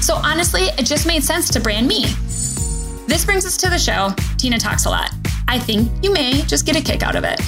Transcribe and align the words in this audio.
So 0.00 0.14
honestly, 0.14 0.62
it 0.78 0.86
just 0.86 1.06
made 1.06 1.24
sense 1.24 1.50
to 1.50 1.60
brand 1.60 1.86
me. 1.86 2.04
This 3.06 3.24
brings 3.24 3.44
us 3.44 3.56
to 3.58 3.68
the 3.68 3.78
show. 3.78 4.10
Tina 4.36 4.58
talks 4.58 4.84
a 4.84 4.90
lot. 4.90 5.10
I 5.48 5.58
think 5.58 5.90
you 6.02 6.12
may 6.12 6.42
just 6.42 6.66
get 6.66 6.76
a 6.76 6.82
kick 6.82 7.02
out 7.02 7.16
of 7.16 7.24
it. 7.24 7.40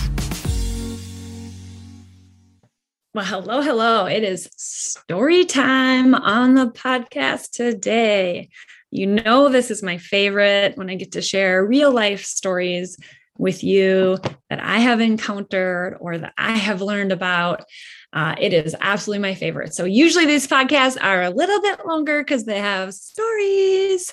Well, 3.13 3.25
hello, 3.25 3.61
hello. 3.61 4.07
It 4.07 4.23
is 4.23 4.49
story 4.57 5.45
time 5.45 6.15
on 6.15 6.55
the 6.55 6.67
podcast 6.67 7.51
today. 7.51 8.51
You 8.91 9.07
know, 9.07 9.49
this 9.49 9.71
is 9.71 9.83
my 9.83 9.99
favorite 9.99 10.77
when 10.77 10.91
I 10.91 10.95
get 10.95 11.13
to 11.13 11.23
share 11.23 11.65
real 11.65 11.93
life 11.93 12.25
stories 12.25 12.97
with 13.37 13.65
you 13.65 14.19
that 14.49 14.61
I 14.61 14.79
have 14.79 15.01
encountered 15.01 15.97
or 15.99 16.19
that 16.19 16.35
I 16.37 16.57
have 16.57 16.83
learned 16.83 17.11
about. 17.11 17.65
Uh, 18.13 18.35
it 18.39 18.53
is 18.53 18.75
absolutely 18.81 19.23
my 19.23 19.35
favorite. 19.35 19.75
So, 19.75 19.85
usually 19.85 20.27
these 20.27 20.47
podcasts 20.47 20.97
are 21.01 21.23
a 21.23 21.31
little 21.31 21.61
bit 21.61 21.87
longer 21.87 22.23
because 22.23 22.45
they 22.45 22.59
have 22.59 22.93
stories. 22.95 24.13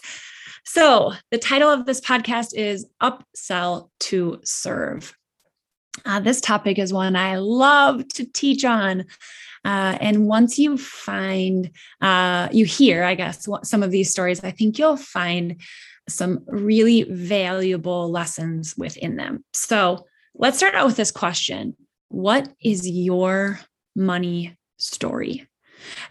So, 0.65 1.13
the 1.31 1.37
title 1.37 1.70
of 1.70 1.85
this 1.85 2.01
podcast 2.01 2.54
is 2.55 2.85
Upsell 3.01 3.89
to 4.01 4.39
Serve. 4.43 5.15
Uh, 6.05 6.20
this 6.20 6.41
topic 6.41 6.77
is 6.77 6.93
one 6.93 7.15
I 7.15 7.37
love 7.37 8.07
to 8.09 8.26
teach 8.26 8.63
on. 8.65 9.05
Uh, 9.65 9.98
and 9.99 10.27
once 10.27 10.59
you 10.59 10.77
find, 10.77 11.71
uh, 12.01 12.48
you 12.51 12.65
hear, 12.65 13.04
I 13.04 13.15
guess, 13.15 13.48
some 13.63 13.84
of 13.84 13.91
these 13.91 14.11
stories, 14.11 14.43
I 14.43 14.51
think 14.51 14.77
you'll 14.77 14.98
find 14.98 15.61
some 16.07 16.43
really 16.48 17.04
valuable 17.04 18.09
lessons 18.09 18.77
within 18.77 19.17
them. 19.17 19.43
So 19.54 20.05
let's 20.35 20.57
start 20.57 20.76
out 20.76 20.85
with 20.85 20.95
this 20.95 21.11
question 21.11 21.76
What 22.09 22.49
is 22.61 22.87
your 22.87 23.59
money 23.98 24.55
story? 24.77 25.48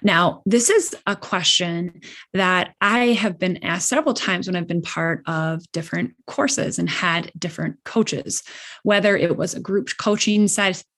Now, 0.03 0.43
this 0.47 0.71
is 0.71 0.95
a 1.07 1.17
question 1.17 2.01
that 2.33 2.75
I 2.81 3.07
have 3.07 3.39
been 3.39 3.63
asked 3.65 3.89
several 3.89 4.15
times 4.15 4.47
when 4.47 4.57
I've 4.57 4.69
been 4.69 4.83
part 4.83 5.23
of 5.27 5.63
different 5.73 6.15
courses 6.27 6.79
and 6.79 6.89
had 6.89 7.33
different 7.39 7.77
coaches, 7.85 8.43
whether 8.83 9.17
it 9.17 9.37
was 9.37 9.55
a 9.55 9.61
group 9.61 9.91
coaching 9.99 10.49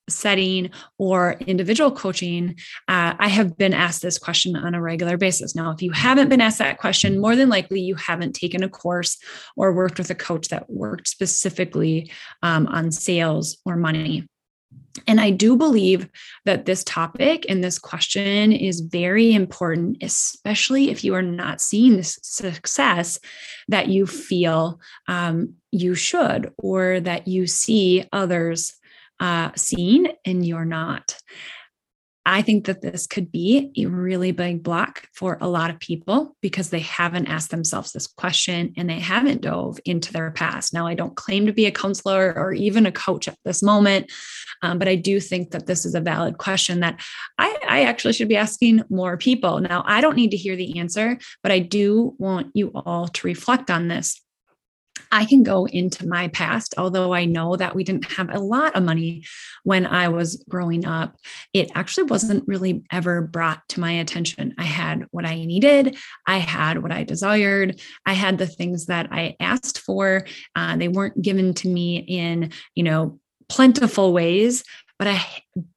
setting 0.08 0.70
or 0.98 1.32
individual 1.46 1.90
coaching. 1.90 2.56
Uh, 2.88 3.14
I 3.18 3.28
have 3.28 3.56
been 3.58 3.74
asked 3.74 4.02
this 4.02 4.18
question 4.18 4.56
on 4.56 4.74
a 4.74 4.80
regular 4.80 5.16
basis. 5.16 5.54
Now, 5.54 5.70
if 5.70 5.82
you 5.82 5.92
haven't 5.92 6.28
been 6.28 6.40
asked 6.40 6.58
that 6.58 6.78
question, 6.78 7.20
more 7.20 7.36
than 7.36 7.48
likely 7.48 7.80
you 7.80 7.94
haven't 7.94 8.34
taken 8.34 8.62
a 8.62 8.68
course 8.68 9.18
or 9.56 9.72
worked 9.72 9.98
with 9.98 10.10
a 10.10 10.14
coach 10.14 10.48
that 10.48 10.70
worked 10.70 11.08
specifically 11.08 12.10
um, 12.42 12.66
on 12.68 12.90
sales 12.90 13.58
or 13.64 13.76
money. 13.76 14.26
And 15.06 15.20
I 15.20 15.30
do 15.30 15.56
believe 15.56 16.08
that 16.44 16.66
this 16.66 16.84
topic 16.84 17.46
and 17.48 17.62
this 17.62 17.78
question 17.78 18.52
is 18.52 18.80
very 18.80 19.32
important, 19.32 20.02
especially 20.02 20.90
if 20.90 21.04
you 21.04 21.14
are 21.14 21.22
not 21.22 21.60
seeing 21.60 21.96
the 21.96 22.02
success 22.02 23.18
that 23.68 23.88
you 23.88 24.06
feel 24.06 24.80
um, 25.06 25.54
you 25.70 25.94
should 25.94 26.52
or 26.58 27.00
that 27.00 27.28
you 27.28 27.46
see 27.46 28.04
others 28.12 28.74
uh, 29.20 29.50
seeing 29.56 30.08
and 30.24 30.44
you're 30.46 30.64
not. 30.64 31.18
I 32.30 32.42
think 32.42 32.66
that 32.66 32.82
this 32.82 33.06
could 33.06 33.32
be 33.32 33.72
a 33.74 33.86
really 33.86 34.32
big 34.32 34.62
block 34.62 35.08
for 35.14 35.38
a 35.40 35.48
lot 35.48 35.70
of 35.70 35.80
people 35.80 36.36
because 36.42 36.68
they 36.68 36.80
haven't 36.80 37.26
asked 37.26 37.50
themselves 37.50 37.92
this 37.92 38.06
question 38.06 38.74
and 38.76 38.90
they 38.90 38.98
haven't 38.98 39.40
dove 39.40 39.80
into 39.86 40.12
their 40.12 40.30
past. 40.30 40.74
Now, 40.74 40.86
I 40.86 40.92
don't 40.92 41.16
claim 41.16 41.46
to 41.46 41.54
be 41.54 41.64
a 41.64 41.70
counselor 41.70 42.34
or 42.36 42.52
even 42.52 42.84
a 42.84 42.92
coach 42.92 43.28
at 43.28 43.38
this 43.46 43.62
moment, 43.62 44.12
um, 44.60 44.78
but 44.78 44.88
I 44.88 44.94
do 44.94 45.20
think 45.20 45.52
that 45.52 45.64
this 45.64 45.86
is 45.86 45.94
a 45.94 46.02
valid 46.02 46.36
question 46.36 46.80
that 46.80 47.00
I, 47.38 47.58
I 47.66 47.82
actually 47.84 48.12
should 48.12 48.28
be 48.28 48.36
asking 48.36 48.82
more 48.90 49.16
people. 49.16 49.60
Now, 49.60 49.82
I 49.86 50.02
don't 50.02 50.16
need 50.16 50.32
to 50.32 50.36
hear 50.36 50.54
the 50.54 50.78
answer, 50.78 51.18
but 51.42 51.50
I 51.50 51.60
do 51.60 52.14
want 52.18 52.48
you 52.52 52.72
all 52.74 53.08
to 53.08 53.26
reflect 53.26 53.70
on 53.70 53.88
this 53.88 54.20
I 55.12 55.24
can 55.24 55.42
go 55.42 55.66
into 55.66 56.06
my 56.06 56.28
past, 56.28 56.74
although 56.78 57.12
I 57.12 57.24
know 57.24 57.56
that 57.56 57.74
we 57.74 57.84
didn't 57.84 58.10
have 58.12 58.30
a 58.30 58.38
lot 58.38 58.76
of 58.76 58.82
money 58.82 59.24
when 59.64 59.86
I 59.86 60.08
was 60.08 60.44
growing 60.48 60.86
up. 60.86 61.16
It 61.52 61.70
actually 61.74 62.04
wasn't 62.04 62.46
really 62.46 62.84
ever 62.90 63.22
brought 63.22 63.68
to 63.70 63.80
my 63.80 63.92
attention. 63.92 64.54
I 64.58 64.64
had 64.64 65.06
what 65.10 65.24
I 65.24 65.44
needed, 65.44 65.96
I 66.26 66.38
had 66.38 66.82
what 66.82 66.92
I 66.92 67.04
desired, 67.04 67.80
I 68.06 68.12
had 68.12 68.38
the 68.38 68.46
things 68.46 68.86
that 68.86 69.08
I 69.12 69.36
asked 69.40 69.80
for. 69.80 70.26
Uh, 70.56 70.76
they 70.76 70.88
weren't 70.88 71.20
given 71.20 71.54
to 71.54 71.68
me 71.68 71.98
in, 71.98 72.52
you 72.74 72.82
know, 72.82 73.18
plentiful 73.48 74.12
ways, 74.12 74.64
but 74.98 75.06
I 75.08 75.24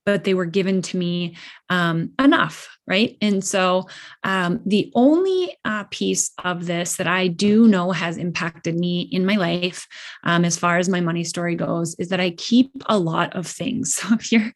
but 0.05 0.23
they 0.23 0.33
were 0.33 0.45
given 0.45 0.81
to 0.81 0.97
me 0.97 1.37
um, 1.69 2.11
enough, 2.19 2.75
right? 2.87 3.17
And 3.21 3.43
so 3.43 3.87
um, 4.23 4.59
the 4.65 4.91
only 4.95 5.55
uh, 5.63 5.85
piece 5.91 6.31
of 6.43 6.65
this 6.65 6.95
that 6.97 7.07
I 7.07 7.27
do 7.27 7.67
know 7.67 7.91
has 7.91 8.17
impacted 8.17 8.75
me 8.75 9.01
in 9.11 9.25
my 9.25 9.35
life, 9.35 9.87
um, 10.23 10.43
as 10.43 10.57
far 10.57 10.79
as 10.79 10.89
my 10.89 11.01
money 11.01 11.23
story 11.23 11.55
goes, 11.55 11.95
is 11.99 12.09
that 12.09 12.19
I 12.19 12.31
keep 12.31 12.71
a 12.87 12.97
lot 12.97 13.35
of 13.35 13.47
things. 13.47 13.99
So 14.01 14.15
if 14.15 14.31
you're 14.31 14.51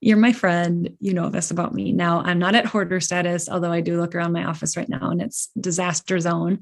you're 0.00 0.16
my 0.16 0.32
friend, 0.32 0.90
you 1.00 1.14
know 1.14 1.28
this 1.28 1.50
about 1.50 1.74
me. 1.74 1.90
Now 1.90 2.20
I'm 2.20 2.38
not 2.38 2.54
at 2.54 2.66
hoarder 2.66 3.00
status, 3.00 3.48
although 3.48 3.72
I 3.72 3.80
do 3.80 4.00
look 4.00 4.14
around 4.14 4.32
my 4.32 4.44
office 4.44 4.76
right 4.76 4.88
now 4.88 5.10
and 5.10 5.20
it's 5.20 5.48
disaster 5.58 6.20
zone. 6.20 6.60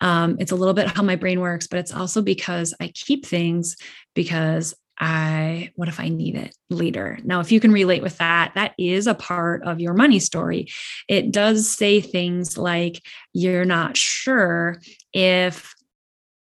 Um, 0.00 0.36
it's 0.38 0.52
a 0.52 0.56
little 0.56 0.74
bit 0.74 0.86
how 0.86 1.02
my 1.02 1.16
brain 1.16 1.40
works, 1.40 1.66
but 1.66 1.80
it's 1.80 1.92
also 1.92 2.22
because 2.22 2.74
I 2.80 2.92
keep 2.94 3.26
things 3.26 3.76
because 4.14 4.74
I 4.98 5.72
what 5.76 5.88
if 5.88 5.98
I 5.98 6.08
need 6.08 6.36
it 6.36 6.56
later? 6.70 7.18
Now, 7.24 7.40
if 7.40 7.50
you 7.50 7.60
can 7.60 7.72
relate 7.72 8.02
with 8.02 8.18
that, 8.18 8.52
that 8.54 8.74
is 8.78 9.06
a 9.06 9.14
part 9.14 9.62
of 9.64 9.80
your 9.80 9.94
money 9.94 10.20
story. 10.20 10.68
It 11.08 11.32
does 11.32 11.74
say 11.74 12.00
things 12.00 12.56
like 12.56 13.02
you're 13.32 13.64
not 13.64 13.96
sure 13.96 14.80
if 15.12 15.74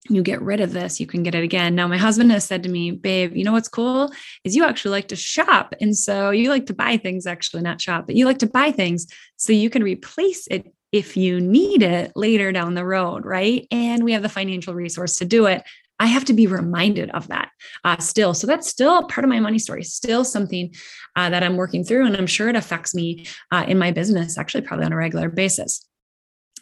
you 0.09 0.21
get 0.21 0.41
rid 0.41 0.59
of 0.59 0.73
this, 0.73 0.99
you 0.99 1.07
can 1.07 1.23
get 1.23 1.35
it 1.35 1.43
again. 1.43 1.75
Now, 1.75 1.87
my 1.87 1.97
husband 1.97 2.31
has 2.31 2.43
said 2.43 2.63
to 2.63 2.69
me, 2.69 2.91
Babe, 2.91 3.35
you 3.35 3.43
know 3.43 3.53
what's 3.53 3.69
cool 3.69 4.11
is 4.43 4.55
you 4.55 4.65
actually 4.65 4.91
like 4.91 5.07
to 5.09 5.15
shop. 5.15 5.73
And 5.79 5.97
so 5.97 6.31
you 6.31 6.49
like 6.49 6.65
to 6.65 6.73
buy 6.73 6.97
things, 6.97 7.25
actually, 7.25 7.61
not 7.61 7.79
shop, 7.79 8.05
but 8.07 8.15
you 8.15 8.25
like 8.25 8.39
to 8.39 8.47
buy 8.47 8.71
things 8.71 9.07
so 9.37 9.53
you 9.53 9.69
can 9.69 9.83
replace 9.83 10.47
it 10.47 10.73
if 10.91 11.17
you 11.17 11.41
need 11.41 11.81
it 11.81 12.11
later 12.15 12.51
down 12.51 12.75
the 12.75 12.85
road, 12.85 13.25
right? 13.25 13.65
And 13.71 14.03
we 14.03 14.11
have 14.11 14.21
the 14.21 14.29
financial 14.29 14.75
resource 14.75 15.15
to 15.15 15.25
do 15.25 15.47
it. 15.47 15.63
I 15.99 16.07
have 16.07 16.25
to 16.25 16.33
be 16.33 16.47
reminded 16.47 17.09
of 17.11 17.27
that 17.27 17.49
uh, 17.83 17.97
still. 17.97 18.33
So 18.33 18.47
that's 18.47 18.67
still 18.67 19.03
part 19.03 19.23
of 19.23 19.29
my 19.29 19.39
money 19.39 19.59
story, 19.59 19.83
still 19.83 20.25
something 20.25 20.73
uh, 21.15 21.29
that 21.29 21.43
I'm 21.43 21.55
working 21.55 21.83
through. 21.83 22.05
And 22.05 22.17
I'm 22.17 22.27
sure 22.27 22.49
it 22.49 22.55
affects 22.55 22.93
me 22.93 23.25
uh, 23.51 23.65
in 23.67 23.77
my 23.77 23.91
business, 23.91 24.37
actually, 24.37 24.61
probably 24.61 24.85
on 24.85 24.93
a 24.93 24.97
regular 24.97 25.29
basis. 25.29 25.85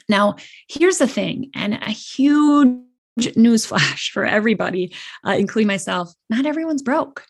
Now, 0.10 0.36
here's 0.68 0.98
the 0.98 1.08
thing, 1.08 1.52
and 1.56 1.76
a 1.76 1.92
huge 1.92 2.78
newsflash 3.20 4.10
for 4.12 4.26
everybody, 4.26 4.94
uh, 5.26 5.32
including 5.32 5.68
myself 5.68 6.14
not 6.30 6.46
everyone's 6.46 6.82
broke. 6.82 7.26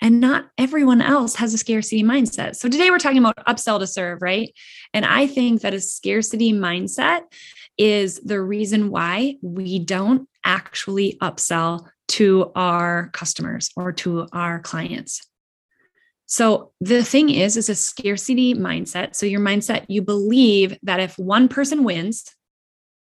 And 0.00 0.20
not 0.20 0.48
everyone 0.56 1.02
else 1.02 1.34
has 1.36 1.52
a 1.54 1.58
scarcity 1.58 2.04
mindset. 2.04 2.54
So 2.54 2.68
today 2.68 2.88
we're 2.88 3.00
talking 3.00 3.18
about 3.18 3.34
upsell 3.48 3.80
to 3.80 3.86
serve, 3.86 4.22
right? 4.22 4.52
And 4.94 5.04
I 5.04 5.26
think 5.26 5.62
that 5.62 5.74
a 5.74 5.80
scarcity 5.80 6.52
mindset 6.52 7.22
is 7.78 8.20
the 8.20 8.40
reason 8.40 8.90
why 8.90 9.36
we 9.42 9.78
don't 9.78 10.28
actually 10.44 11.16
upsell 11.22 11.88
to 12.08 12.50
our 12.54 13.10
customers 13.12 13.70
or 13.76 13.92
to 13.92 14.26
our 14.32 14.58
clients. 14.58 15.22
So 16.26 16.72
the 16.80 17.02
thing 17.02 17.30
is 17.30 17.56
is 17.56 17.68
a 17.68 17.74
scarcity 17.74 18.54
mindset. 18.54 19.14
So 19.14 19.24
your 19.24 19.40
mindset 19.40 19.86
you 19.88 20.02
believe 20.02 20.76
that 20.82 21.00
if 21.00 21.18
one 21.18 21.48
person 21.48 21.84
wins, 21.84 22.24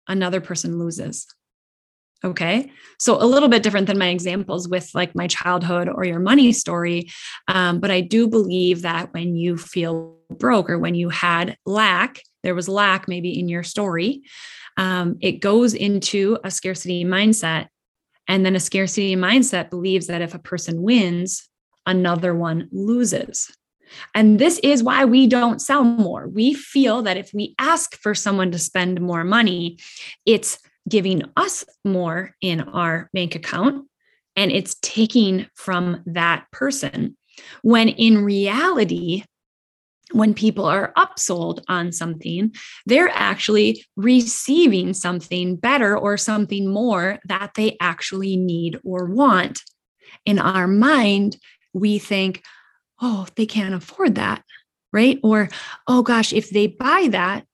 another 0.07 0.41
person 0.41 0.79
loses. 0.79 1.27
Okay. 2.23 2.71
So 2.99 3.21
a 3.21 3.25
little 3.25 3.49
bit 3.49 3.63
different 3.63 3.87
than 3.87 3.97
my 3.97 4.09
examples 4.09 4.67
with 4.67 4.91
like 4.93 5.15
my 5.15 5.27
childhood 5.27 5.89
or 5.89 6.03
your 6.03 6.19
money 6.19 6.51
story. 6.51 7.09
Um, 7.47 7.79
but 7.79 7.89
I 7.89 8.01
do 8.01 8.27
believe 8.27 8.83
that 8.83 9.11
when 9.13 9.35
you 9.35 9.57
feel 9.57 10.17
broke 10.29 10.69
or 10.69 10.77
when 10.77 10.93
you 10.93 11.09
had 11.09 11.57
lack, 11.65 12.21
there 12.43 12.55
was 12.55 12.69
lack 12.69 13.07
maybe 13.07 13.39
in 13.39 13.49
your 13.49 13.63
story, 13.63 14.23
um, 14.77 15.17
it 15.21 15.33
goes 15.33 15.73
into 15.73 16.37
a 16.43 16.51
scarcity 16.51 17.03
mindset. 17.03 17.67
And 18.27 18.45
then 18.45 18.55
a 18.55 18.59
scarcity 18.59 19.15
mindset 19.15 19.69
believes 19.69 20.07
that 20.07 20.21
if 20.21 20.33
a 20.33 20.39
person 20.39 20.81
wins, 20.81 21.49
another 21.85 22.33
one 22.33 22.69
loses. 22.71 23.51
And 24.15 24.39
this 24.39 24.59
is 24.59 24.83
why 24.83 25.03
we 25.05 25.27
don't 25.27 25.61
sell 25.61 25.83
more. 25.83 26.27
We 26.27 26.53
feel 26.53 27.01
that 27.01 27.17
if 27.17 27.33
we 27.33 27.55
ask 27.59 27.97
for 27.97 28.15
someone 28.15 28.51
to 28.51 28.59
spend 28.59 29.01
more 29.01 29.23
money, 29.23 29.79
it's 30.25 30.59
giving 30.87 31.23
us 31.35 31.65
more 31.83 32.35
in 32.41 32.61
our 32.61 33.09
bank 33.13 33.35
account 33.35 33.87
and 34.35 34.51
it's 34.51 34.75
taking 34.81 35.47
from 35.55 36.03
that 36.05 36.45
person. 36.51 37.17
When 37.63 37.89
in 37.89 38.23
reality, 38.23 39.23
when 40.13 40.33
people 40.33 40.65
are 40.65 40.93
upsold 40.97 41.61
on 41.67 41.91
something, 41.91 42.53
they're 42.85 43.11
actually 43.13 43.85
receiving 43.95 44.93
something 44.93 45.55
better 45.55 45.97
or 45.97 46.17
something 46.17 46.67
more 46.71 47.19
that 47.25 47.51
they 47.55 47.77
actually 47.79 48.37
need 48.37 48.79
or 48.83 49.05
want. 49.05 49.61
In 50.25 50.39
our 50.39 50.67
mind, 50.67 51.37
we 51.73 51.99
think, 51.99 52.43
oh, 53.01 53.27
they 53.35 53.45
can't 53.45 53.73
afford 53.73 54.15
that, 54.15 54.43
right? 54.91 55.19
Or, 55.23 55.49
oh 55.87 56.03
gosh, 56.03 56.33
if 56.33 56.49
they 56.49 56.67
buy 56.67 57.07
that, 57.11 57.45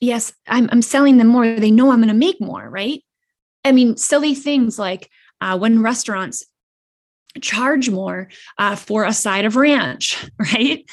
yes, 0.00 0.32
I'm, 0.46 0.68
I'm 0.72 0.82
selling 0.82 1.16
them 1.16 1.28
more. 1.28 1.56
They 1.56 1.70
know 1.70 1.90
I'm 1.90 1.98
going 1.98 2.08
to 2.08 2.14
make 2.14 2.40
more, 2.40 2.68
right? 2.68 3.02
I 3.64 3.72
mean, 3.72 3.96
silly 3.96 4.34
things 4.34 4.78
like 4.78 5.10
uh, 5.40 5.58
when 5.58 5.82
restaurants 5.82 6.46
charge 7.42 7.90
more 7.90 8.28
uh, 8.58 8.76
for 8.76 9.04
a 9.04 9.12
side 9.12 9.44
of 9.44 9.56
ranch, 9.56 10.28
right? 10.38 10.88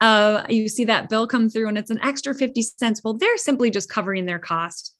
Uh, 0.00 0.44
you 0.48 0.68
see 0.68 0.84
that 0.86 1.08
bill 1.08 1.26
come 1.26 1.48
through 1.48 1.68
and 1.68 1.78
it's 1.78 1.90
an 1.90 2.00
extra 2.02 2.34
50 2.34 2.62
cents. 2.62 3.02
Well, 3.02 3.14
they're 3.14 3.36
simply 3.36 3.70
just 3.70 3.88
covering 3.88 4.26
their 4.26 4.38
cost. 4.38 4.94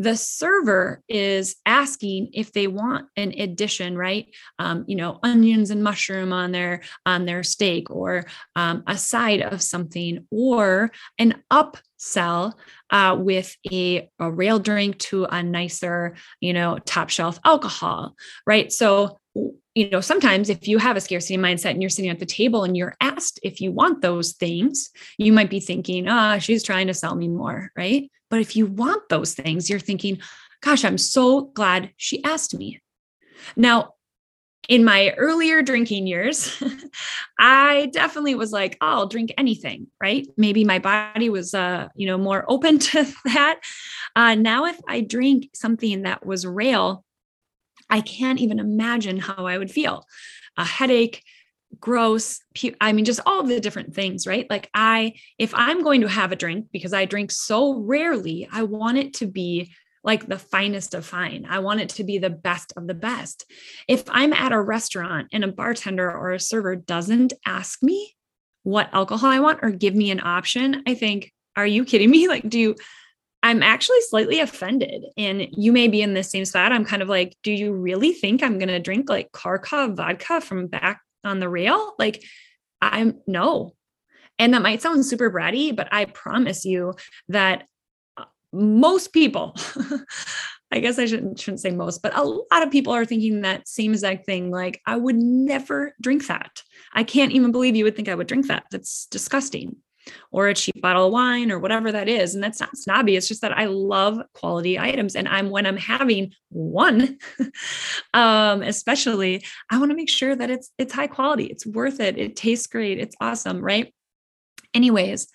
The 0.00 0.16
server 0.16 1.02
is 1.08 1.56
asking 1.66 2.30
if 2.32 2.52
they 2.52 2.68
want 2.68 3.08
an 3.16 3.32
addition, 3.36 3.98
right? 3.98 4.28
Um, 4.60 4.84
you 4.86 4.94
know, 4.94 5.18
onions 5.24 5.70
and 5.70 5.82
mushroom 5.82 6.32
on 6.32 6.52
their 6.52 6.82
on 7.04 7.26
their 7.26 7.42
steak, 7.42 7.90
or 7.90 8.24
um, 8.54 8.84
a 8.86 8.96
side 8.96 9.42
of 9.42 9.60
something, 9.60 10.24
or 10.30 10.92
an 11.18 11.42
upsell 11.52 12.52
uh, 12.90 13.16
with 13.18 13.56
a, 13.72 14.08
a 14.20 14.30
rail 14.30 14.60
drink 14.60 14.98
to 14.98 15.24
a 15.24 15.42
nicer, 15.42 16.14
you 16.40 16.52
know, 16.52 16.78
top 16.78 17.10
shelf 17.10 17.40
alcohol, 17.44 18.14
right? 18.46 18.72
So 18.72 19.18
you 19.78 19.88
know, 19.90 20.00
sometimes 20.00 20.50
if 20.50 20.66
you 20.66 20.78
have 20.78 20.96
a 20.96 21.00
scarcity 21.00 21.36
mindset 21.36 21.70
and 21.70 21.80
you're 21.80 21.88
sitting 21.88 22.10
at 22.10 22.18
the 22.18 22.26
table 22.26 22.64
and 22.64 22.76
you're 22.76 22.96
asked 23.00 23.38
if 23.44 23.60
you 23.60 23.70
want 23.70 24.02
those 24.02 24.32
things, 24.32 24.90
you 25.18 25.32
might 25.32 25.50
be 25.50 25.60
thinking, 25.60 26.08
ah, 26.08 26.34
oh, 26.34 26.38
she's 26.40 26.64
trying 26.64 26.88
to 26.88 26.94
sell 26.94 27.14
me 27.14 27.28
more, 27.28 27.70
right? 27.76 28.10
But 28.28 28.40
if 28.40 28.56
you 28.56 28.66
want 28.66 29.08
those 29.08 29.34
things, 29.34 29.70
you're 29.70 29.78
thinking, 29.78 30.18
gosh, 30.62 30.84
I'm 30.84 30.98
so 30.98 31.42
glad 31.42 31.92
she 31.96 32.24
asked 32.24 32.58
me. 32.58 32.80
Now, 33.56 33.94
in 34.68 34.84
my 34.84 35.14
earlier 35.16 35.62
drinking 35.62 36.08
years, 36.08 36.60
I 37.38 37.88
definitely 37.92 38.34
was 38.34 38.50
like, 38.50 38.76
oh, 38.80 38.86
I'll 38.86 39.06
drink 39.06 39.32
anything, 39.38 39.86
right? 40.02 40.26
Maybe 40.36 40.64
my 40.64 40.80
body 40.80 41.30
was, 41.30 41.54
uh, 41.54 41.86
you 41.94 42.08
know, 42.08 42.18
more 42.18 42.44
open 42.48 42.78
to 42.90 43.06
that. 43.26 43.60
Uh, 44.16 44.34
now, 44.34 44.66
if 44.66 44.78
I 44.88 45.02
drink 45.02 45.50
something 45.54 46.02
that 46.02 46.26
was 46.26 46.44
rail, 46.44 47.04
I 47.90 48.00
can't 48.00 48.40
even 48.40 48.58
imagine 48.58 49.18
how 49.18 49.46
I 49.46 49.58
would 49.58 49.70
feel. 49.70 50.06
A 50.56 50.64
headache, 50.64 51.22
gross, 51.80 52.40
I 52.80 52.92
mean, 52.92 53.04
just 53.04 53.20
all 53.26 53.42
the 53.42 53.60
different 53.60 53.94
things, 53.94 54.26
right? 54.26 54.46
Like, 54.48 54.70
I, 54.74 55.14
if 55.38 55.54
I'm 55.54 55.82
going 55.82 56.00
to 56.00 56.08
have 56.08 56.32
a 56.32 56.36
drink, 56.36 56.66
because 56.72 56.92
I 56.92 57.04
drink 57.04 57.30
so 57.30 57.74
rarely, 57.74 58.48
I 58.50 58.62
want 58.62 58.98
it 58.98 59.14
to 59.14 59.26
be 59.26 59.72
like 60.04 60.26
the 60.26 60.38
finest 60.38 60.94
of 60.94 61.04
fine. 61.04 61.46
I 61.48 61.58
want 61.58 61.80
it 61.80 61.90
to 61.90 62.04
be 62.04 62.18
the 62.18 62.30
best 62.30 62.72
of 62.76 62.86
the 62.86 62.94
best. 62.94 63.44
If 63.86 64.04
I'm 64.08 64.32
at 64.32 64.52
a 64.52 64.60
restaurant 64.60 65.28
and 65.32 65.44
a 65.44 65.52
bartender 65.52 66.10
or 66.10 66.32
a 66.32 66.40
server 66.40 66.76
doesn't 66.76 67.32
ask 67.44 67.82
me 67.82 68.16
what 68.62 68.88
alcohol 68.92 69.30
I 69.30 69.40
want 69.40 69.60
or 69.62 69.70
give 69.70 69.94
me 69.94 70.10
an 70.10 70.20
option, 70.20 70.82
I 70.86 70.94
think, 70.94 71.32
are 71.56 71.66
you 71.66 71.84
kidding 71.84 72.10
me? 72.10 72.28
Like, 72.28 72.48
do 72.48 72.58
you, 72.58 72.76
I'm 73.42 73.62
actually 73.62 74.00
slightly 74.02 74.40
offended. 74.40 75.04
And 75.16 75.46
you 75.52 75.72
may 75.72 75.88
be 75.88 76.02
in 76.02 76.14
the 76.14 76.22
same 76.22 76.44
spot. 76.44 76.72
I'm 76.72 76.84
kind 76.84 77.02
of 77.02 77.08
like, 77.08 77.36
do 77.42 77.52
you 77.52 77.72
really 77.72 78.12
think 78.12 78.42
I'm 78.42 78.58
going 78.58 78.68
to 78.68 78.80
drink 78.80 79.08
like 79.08 79.30
Karkov 79.32 79.96
vodka 79.96 80.40
from 80.40 80.66
back 80.66 81.00
on 81.24 81.38
the 81.38 81.48
rail? 81.48 81.94
Like, 81.98 82.24
I'm 82.80 83.20
no. 83.26 83.74
And 84.38 84.54
that 84.54 84.62
might 84.62 84.82
sound 84.82 85.04
super 85.04 85.30
bratty, 85.30 85.74
but 85.74 85.88
I 85.92 86.04
promise 86.06 86.64
you 86.64 86.94
that 87.28 87.66
uh, 88.16 88.24
most 88.52 89.12
people, 89.12 89.56
I 90.70 90.80
guess 90.80 90.98
I 90.98 91.06
shouldn't, 91.06 91.40
shouldn't 91.40 91.60
say 91.60 91.70
most, 91.70 92.02
but 92.02 92.16
a 92.16 92.22
lot 92.22 92.62
of 92.62 92.70
people 92.70 92.92
are 92.92 93.04
thinking 93.04 93.40
that 93.40 93.66
same 93.66 93.92
exact 93.92 94.26
thing. 94.26 94.50
Like, 94.50 94.80
I 94.86 94.96
would 94.96 95.16
never 95.16 95.94
drink 96.00 96.26
that. 96.26 96.62
I 96.92 97.04
can't 97.04 97.32
even 97.32 97.52
believe 97.52 97.74
you 97.74 97.84
would 97.84 97.96
think 97.96 98.08
I 98.08 98.14
would 98.14 98.28
drink 98.28 98.46
that. 98.46 98.64
That's 98.70 99.06
disgusting 99.06 99.76
or 100.30 100.48
a 100.48 100.54
cheap 100.54 100.80
bottle 100.80 101.06
of 101.06 101.12
wine 101.12 101.50
or 101.50 101.58
whatever 101.58 101.92
that 101.92 102.08
is. 102.08 102.34
And 102.34 102.42
that's 102.42 102.60
not 102.60 102.76
snobby. 102.76 103.16
It's 103.16 103.28
just 103.28 103.42
that 103.42 103.56
I 103.56 103.66
love 103.66 104.20
quality 104.34 104.78
items. 104.78 105.16
And 105.16 105.28
I'm 105.28 105.50
when 105.50 105.66
I'm 105.66 105.76
having 105.76 106.32
one, 106.50 107.18
um, 108.14 108.62
especially, 108.62 109.44
I 109.70 109.78
want 109.78 109.90
to 109.90 109.96
make 109.96 110.10
sure 110.10 110.34
that 110.34 110.50
it's 110.50 110.70
it's 110.78 110.92
high 110.92 111.06
quality, 111.06 111.44
it's 111.44 111.66
worth 111.66 112.00
it, 112.00 112.18
it 112.18 112.36
tastes 112.36 112.66
great, 112.66 112.98
it's 112.98 113.16
awesome, 113.20 113.60
right? 113.60 113.92
Anyways, 114.74 115.28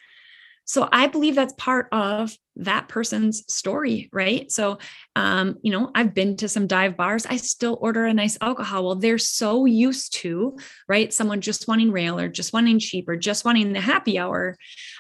so 0.66 0.88
I 0.92 1.08
believe 1.08 1.36
that's 1.36 1.54
part 1.58 1.88
of 1.92 2.32
that 2.58 2.88
person's 2.88 3.44
story, 3.52 4.10
right? 4.12 4.52
So, 4.52 4.78
um, 5.16 5.58
you 5.62 5.72
know, 5.72 5.92
I've 5.96 6.14
been 6.14 6.38
to 6.38 6.48
some 6.48 6.68
dive 6.68 6.96
bars. 6.96 7.26
I 7.26 7.38
still 7.38 7.78
order 7.82 8.06
a 8.06 8.14
nice 8.14 8.38
alcohol. 8.42 8.86
Well, 8.86 8.96
they're 8.96 9.18
so 9.18 9.66
used 9.66 10.14
to, 10.16 10.58
right? 10.88 11.12
Someone 11.12 11.42
just 11.42 11.68
wanting 11.68 11.92
rail 11.92 12.20
or 12.20 12.28
just 12.28 12.54
wanting 12.54 12.80
cheap 12.80 13.10
or 13.10 13.16
just 13.16 13.44
wanting 13.46 13.74
the 13.74 13.82
happy 13.82 14.20
hour 14.20 14.58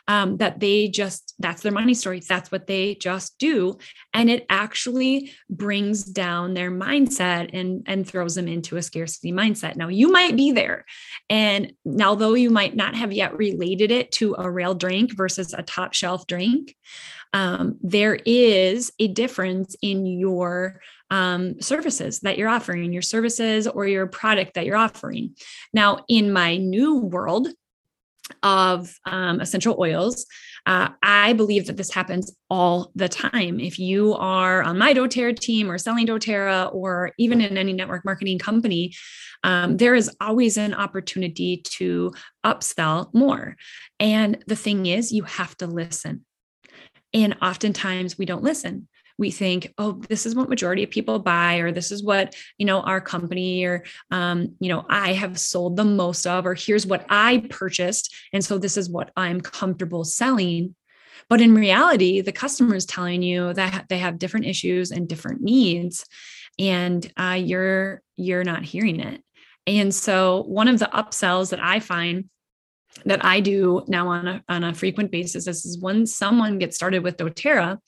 um, 0.07 0.37
that 0.37 0.59
they 0.59 0.87
just, 0.87 1.35
that's 1.39 1.61
their 1.61 1.71
money 1.71 1.93
story. 1.93 2.21
That's 2.27 2.51
what 2.51 2.67
they 2.67 2.95
just 2.95 3.37
do. 3.37 3.77
And 4.13 4.29
it 4.29 4.45
actually 4.49 5.31
brings 5.49 6.03
down 6.03 6.53
their 6.53 6.71
mindset 6.71 7.51
and, 7.53 7.83
and 7.85 8.07
throws 8.07 8.35
them 8.35 8.47
into 8.47 8.77
a 8.77 8.81
scarcity 8.81 9.31
mindset. 9.31 9.75
Now, 9.75 9.89
you 9.89 10.11
might 10.11 10.35
be 10.35 10.51
there. 10.51 10.85
And 11.29 11.73
although 12.01 12.33
you 12.33 12.49
might 12.49 12.75
not 12.75 12.95
have 12.95 13.13
yet 13.13 13.37
related 13.37 13.91
it 13.91 14.11
to 14.13 14.35
a 14.37 14.49
rail 14.49 14.73
drink 14.73 15.15
versus 15.15 15.53
a 15.53 15.63
top 15.63 15.93
shelf 15.93 16.27
drink, 16.27 16.75
there 17.81 18.17
is 18.25 18.91
a 18.99 19.07
difference 19.07 19.75
in 19.81 20.05
your 20.05 20.81
um, 21.09 21.61
services 21.61 22.19
that 22.21 22.37
you're 22.37 22.49
offering, 22.49 22.91
your 22.91 23.01
services 23.01 23.67
or 23.67 23.85
your 23.85 24.07
product 24.07 24.55
that 24.55 24.65
you're 24.65 24.75
offering. 24.75 25.35
Now, 25.73 25.99
in 26.07 26.33
my 26.33 26.57
new 26.57 26.97
world 26.97 27.47
of 28.41 28.93
um, 29.05 29.39
essential 29.41 29.75
oils, 29.79 30.25
uh, 30.65 30.89
I 31.03 31.33
believe 31.33 31.67
that 31.67 31.77
this 31.77 31.93
happens 31.93 32.33
all 32.49 32.91
the 32.95 33.09
time. 33.09 33.59
If 33.59 33.79
you 33.79 34.13
are 34.13 34.63
on 34.63 34.77
my 34.77 34.93
doTERRA 34.93 35.37
team 35.37 35.69
or 35.69 35.77
selling 35.77 36.07
doTERRA 36.07 36.73
or 36.73 37.11
even 37.17 37.41
in 37.41 37.57
any 37.57 37.73
network 37.73 38.05
marketing 38.05 38.39
company, 38.39 38.93
um, 39.43 39.77
there 39.77 39.93
is 39.93 40.09
always 40.21 40.57
an 40.57 40.73
opportunity 40.73 41.57
to 41.77 42.13
upsell 42.45 43.13
more. 43.13 43.57
And 43.99 44.41
the 44.47 44.55
thing 44.55 44.85
is, 44.85 45.11
you 45.11 45.23
have 45.23 45.55
to 45.57 45.67
listen. 45.67 46.25
And 47.13 47.37
oftentimes 47.41 48.17
we 48.17 48.25
don't 48.25 48.43
listen. 48.43 48.87
We 49.17 49.29
think, 49.29 49.71
oh, 49.77 50.01
this 50.09 50.25
is 50.25 50.33
what 50.33 50.49
majority 50.49 50.83
of 50.83 50.89
people 50.89 51.19
buy, 51.19 51.57
or 51.57 51.71
this 51.71 51.91
is 51.91 52.03
what, 52.03 52.35
you 52.57 52.65
know, 52.65 52.81
our 52.81 52.99
company 52.99 53.63
or, 53.63 53.83
um, 54.09 54.55
you 54.59 54.69
know, 54.69 54.85
I 54.89 55.13
have 55.13 55.39
sold 55.39 55.77
the 55.77 55.85
most 55.85 56.25
of, 56.25 56.47
or 56.47 56.55
here's 56.55 56.87
what 56.87 57.05
I 57.09 57.45
purchased. 57.49 58.13
And 58.33 58.43
so 58.43 58.57
this 58.57 58.75
is 58.75 58.89
what 58.89 59.11
I'm 59.15 59.39
comfortable 59.39 60.03
selling. 60.03 60.75
But 61.29 61.41
in 61.41 61.53
reality, 61.53 62.21
the 62.21 62.31
customer 62.31 62.75
is 62.75 62.85
telling 62.85 63.21
you 63.21 63.53
that 63.53 63.85
they 63.87 63.99
have 63.99 64.17
different 64.17 64.47
issues 64.47 64.91
and 64.91 65.07
different 65.07 65.41
needs, 65.41 66.05
and 66.59 67.09
uh, 67.15 67.39
you're 67.39 68.01
you're 68.17 68.43
not 68.43 68.63
hearing 68.63 68.99
it. 68.99 69.23
And 69.65 69.95
so 69.95 70.43
one 70.47 70.67
of 70.67 70.79
the 70.79 70.89
upsells 70.93 71.51
that 71.51 71.63
I 71.63 71.79
find 71.79 72.29
that 73.05 73.23
I 73.25 73.39
do 73.39 73.83
now 73.87 74.07
on 74.07 74.27
a, 74.27 74.43
on 74.47 74.63
a 74.63 74.73
frequent 74.73 75.11
basis 75.11 75.45
this 75.45 75.65
is 75.65 75.79
when 75.79 76.05
someone 76.05 76.59
gets 76.59 76.75
started 76.75 77.03
with 77.03 77.17
doTERRA, 77.17 77.79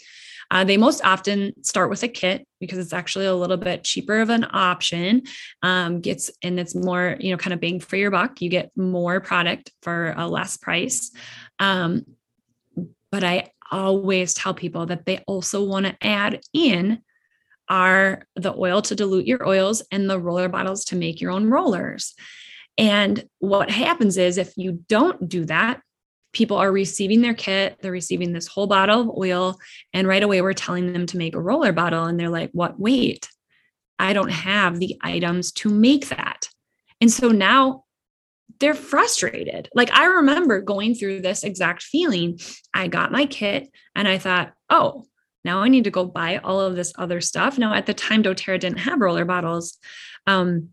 uh, 0.52 0.64
they 0.64 0.78
most 0.78 1.04
often 1.04 1.54
start 1.64 1.90
with 1.90 2.04
a 2.04 2.08
kit 2.08 2.48
because 2.60 2.78
it's 2.78 2.94
actually 2.94 3.26
a 3.26 3.36
little 3.36 3.58
bit 3.58 3.84
cheaper 3.84 4.20
of 4.20 4.30
an 4.30 4.46
option. 4.52 5.24
Um, 5.64 6.02
gets 6.02 6.30
and 6.44 6.60
it's 6.60 6.76
more, 6.76 7.18
you 7.20 7.32
know, 7.32 7.38
kind 7.38 7.54
of 7.54 7.60
bang 7.60 7.80
for 7.80 7.96
your 7.96 8.12
buck. 8.12 8.42
You 8.42 8.50
get 8.50 8.72
more 8.76 9.20
product 9.20 9.72
for 9.82 10.14
a 10.18 10.28
less 10.28 10.58
price. 10.58 11.12
Um, 11.60 12.06
but 13.12 13.24
I 13.24 13.52
always 13.72 14.34
tell 14.34 14.54
people 14.54 14.86
that 14.88 15.06
they 15.06 15.20
also 15.26 15.64
want 15.64 15.86
to 15.86 15.96
add 16.02 16.42
in 16.54 17.02
are 17.68 18.24
the 18.36 18.54
oil 18.56 18.82
to 18.84 18.96
dilute 18.96 19.26
your 19.26 19.48
oils 19.48 19.82
and 19.92 20.08
the 20.08 20.20
roller 20.20 20.48
bottles 20.50 20.86
to 20.86 20.96
make 20.96 21.20
your 21.20 21.32
own 21.32 21.50
rollers. 21.50 22.14
And 22.78 23.24
what 23.40 23.70
happens 23.70 24.18
is 24.18 24.38
if 24.38 24.54
you 24.58 24.84
don't 24.90 25.30
do 25.30 25.46
that, 25.46 25.82
people 26.34 26.58
are 26.58 26.72
receiving 26.72 27.22
their 27.22 27.34
kit, 27.34 27.78
they're 27.82 27.92
receiving 27.92 28.34
this 28.34 28.48
whole 28.48 28.68
bottle 28.68 29.02
of 29.02 29.18
oil, 29.18 29.58
and 29.94 30.08
right 30.08 30.22
away 30.22 30.42
we're 30.42 30.54
telling 30.54 30.92
them 30.92 31.06
to 31.06 31.18
make 31.18 31.36
a 31.36 31.42
roller 31.42 31.72
bottle. 31.72 32.04
And 32.06 32.20
they're 32.20 32.30
like, 32.30 32.52
what? 32.52 32.80
Wait, 32.80 33.30
I 33.98 34.14
don't 34.14 34.32
have 34.32 34.80
the 34.80 34.98
items 35.02 35.52
to 35.54 35.70
make 35.70 36.10
that. 36.10 36.50
And 37.00 37.12
so 37.12 37.30
now 37.30 37.86
they're 38.60 38.74
frustrated. 38.74 39.70
Like 39.74 39.92
I 39.92 40.06
remember 40.06 40.62
going 40.62 40.96
through 40.96 41.22
this 41.22 41.44
exact 41.44 41.84
feeling. 41.84 42.40
I 42.74 42.88
got 42.88 43.12
my 43.12 43.26
kit 43.26 43.70
and 43.96 44.08
I 44.08 44.18
thought, 44.18 44.54
oh, 44.70 45.06
now 45.44 45.60
I 45.60 45.70
need 45.70 45.84
to 45.84 45.92
go 45.92 46.06
buy 46.06 46.38
all 46.38 46.60
of 46.60 46.76
this 46.76 46.92
other 46.98 47.22
stuff. 47.22 47.58
Now, 47.58 47.74
at 47.74 47.86
the 47.86 47.94
time, 47.94 48.24
doTERRA 48.24 48.60
didn't 48.60 48.80
have 48.80 49.00
roller 49.00 49.26
bottles. 49.26 49.78
Um, 50.26 50.70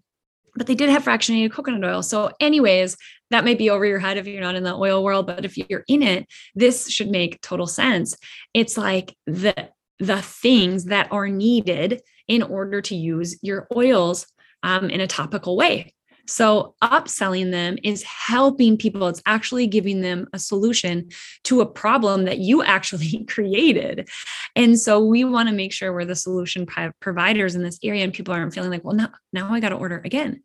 but 0.55 0.67
they 0.67 0.75
did 0.75 0.91
have 0.91 1.05
fractionated 1.05 1.53
coconut 1.53 1.85
oil. 1.85 2.03
So, 2.03 2.31
anyways, 2.41 2.97
that 3.31 3.45
may 3.45 3.55
be 3.55 3.71
over 3.71 3.87
your 3.87 3.99
head 3.99 4.19
if 4.19 4.27
you're 4.27 4.41
not 4.41 4.55
in 4.55 4.65
the 4.65 4.75
oil 4.75 5.03
world, 5.03 5.27
but 5.27 5.45
if 5.45 5.57
you're 5.57 5.85
in 5.89 6.03
it, 6.03 6.27
this 6.55 6.91
should 6.91 7.11
make 7.11 7.41
total 7.41 7.67
sense. 7.67 8.17
It's 8.55 8.77
like 8.77 9.17
the 9.27 9.71
the 9.99 10.21
things 10.21 10.87
that 10.87 11.13
are 11.13 11.29
needed 11.29 12.03
in 12.27 12.43
order 12.43 12.83
to 12.83 12.97
use 12.97 13.39
your 13.41 13.69
oils 13.75 14.27
um, 14.63 14.91
in 14.91 15.01
a 15.01 15.07
topical 15.07 15.57
way. 15.57 15.95
So, 16.33 16.75
upselling 16.83 17.51
them 17.51 17.77
is 17.83 18.03
helping 18.05 18.79
people. 18.79 19.07
It's 19.07 19.21
actually 19.27 19.67
giving 19.67 20.01
them 20.01 20.29
a 20.33 20.39
solution 20.39 21.11
to 21.45 21.61
a 21.61 21.67
problem 21.67 22.25
that 22.25 22.39
you 22.39 22.63
actually 22.63 23.25
created. 23.29 24.09
And 24.57 24.81
so, 24.81 25.05
we 25.05 25.25
want 25.25 25.51
to 25.51 25.55
make 25.55 25.75
sure 25.75 25.93
we're 25.93 26.07
the 26.07 26.17
solution 26.17 26.67
providers 27.01 27.55
in 27.55 27.63
this 27.63 27.79
area 27.83 28.03
and 28.03 28.15
people 28.15 28.33
aren't 28.33 28.55
feeling 28.55 28.71
like, 28.71 28.83
well, 28.83 28.97
now, 28.97 29.11
now 29.35 29.53
I 29.53 29.61
got 29.61 29.69
to 29.69 29.77
order 29.77 30.01
again. 30.07 30.43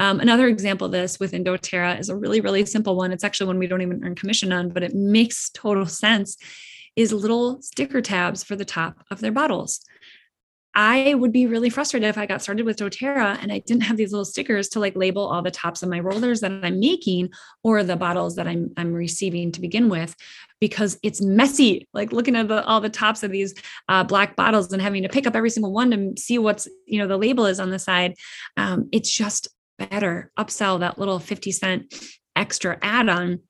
Um, 0.00 0.18
another 0.18 0.48
example 0.48 0.86
of 0.86 0.92
this 0.92 1.20
within 1.20 1.44
doTERRA 1.44 2.00
is 2.00 2.08
a 2.08 2.16
really, 2.16 2.40
really 2.40 2.66
simple 2.66 2.96
one. 2.96 3.12
It's 3.12 3.22
actually 3.22 3.46
one 3.46 3.58
we 3.60 3.68
don't 3.68 3.82
even 3.82 4.04
earn 4.04 4.16
commission 4.16 4.52
on, 4.52 4.70
but 4.70 4.82
it 4.82 4.96
makes 4.96 5.50
total 5.50 5.86
sense. 5.86 6.38
Is 6.96 7.12
little 7.12 7.62
sticker 7.62 8.02
tabs 8.02 8.42
for 8.42 8.56
the 8.56 8.64
top 8.64 9.04
of 9.12 9.20
their 9.20 9.30
bottles. 9.30 9.80
I 10.74 11.14
would 11.14 11.32
be 11.32 11.46
really 11.46 11.68
frustrated 11.68 12.08
if 12.08 12.18
I 12.18 12.26
got 12.26 12.42
started 12.42 12.64
with 12.64 12.76
doTERRA 12.76 13.38
and 13.42 13.50
I 13.50 13.58
didn't 13.58 13.82
have 13.82 13.96
these 13.96 14.12
little 14.12 14.24
stickers 14.24 14.68
to 14.70 14.80
like 14.80 14.94
label 14.94 15.26
all 15.26 15.42
the 15.42 15.50
tops 15.50 15.82
of 15.82 15.88
my 15.88 15.98
rollers 15.98 16.40
that 16.40 16.52
I'm 16.62 16.78
making 16.78 17.30
or 17.64 17.82
the 17.82 17.96
bottles 17.96 18.36
that 18.36 18.46
I'm 18.46 18.70
I'm 18.76 18.92
receiving 18.92 19.50
to 19.52 19.60
begin 19.60 19.88
with, 19.88 20.14
because 20.60 20.98
it's 21.02 21.20
messy. 21.20 21.88
Like 21.92 22.12
looking 22.12 22.36
at 22.36 22.48
the, 22.48 22.64
all 22.64 22.80
the 22.80 22.88
tops 22.88 23.22
of 23.22 23.32
these 23.32 23.54
uh, 23.88 24.04
black 24.04 24.36
bottles 24.36 24.72
and 24.72 24.80
having 24.80 25.02
to 25.02 25.08
pick 25.08 25.26
up 25.26 25.34
every 25.34 25.50
single 25.50 25.72
one 25.72 25.90
to 25.90 26.20
see 26.20 26.38
what's 26.38 26.68
you 26.86 26.98
know 26.98 27.08
the 27.08 27.18
label 27.18 27.46
is 27.46 27.58
on 27.58 27.70
the 27.70 27.78
side. 27.78 28.14
Um, 28.56 28.88
it's 28.92 29.10
just 29.10 29.48
better 29.78 30.30
upsell 30.38 30.80
that 30.80 30.98
little 30.98 31.18
fifty 31.18 31.50
cent 31.50 31.92
extra 32.36 32.78
add-on 32.80 33.40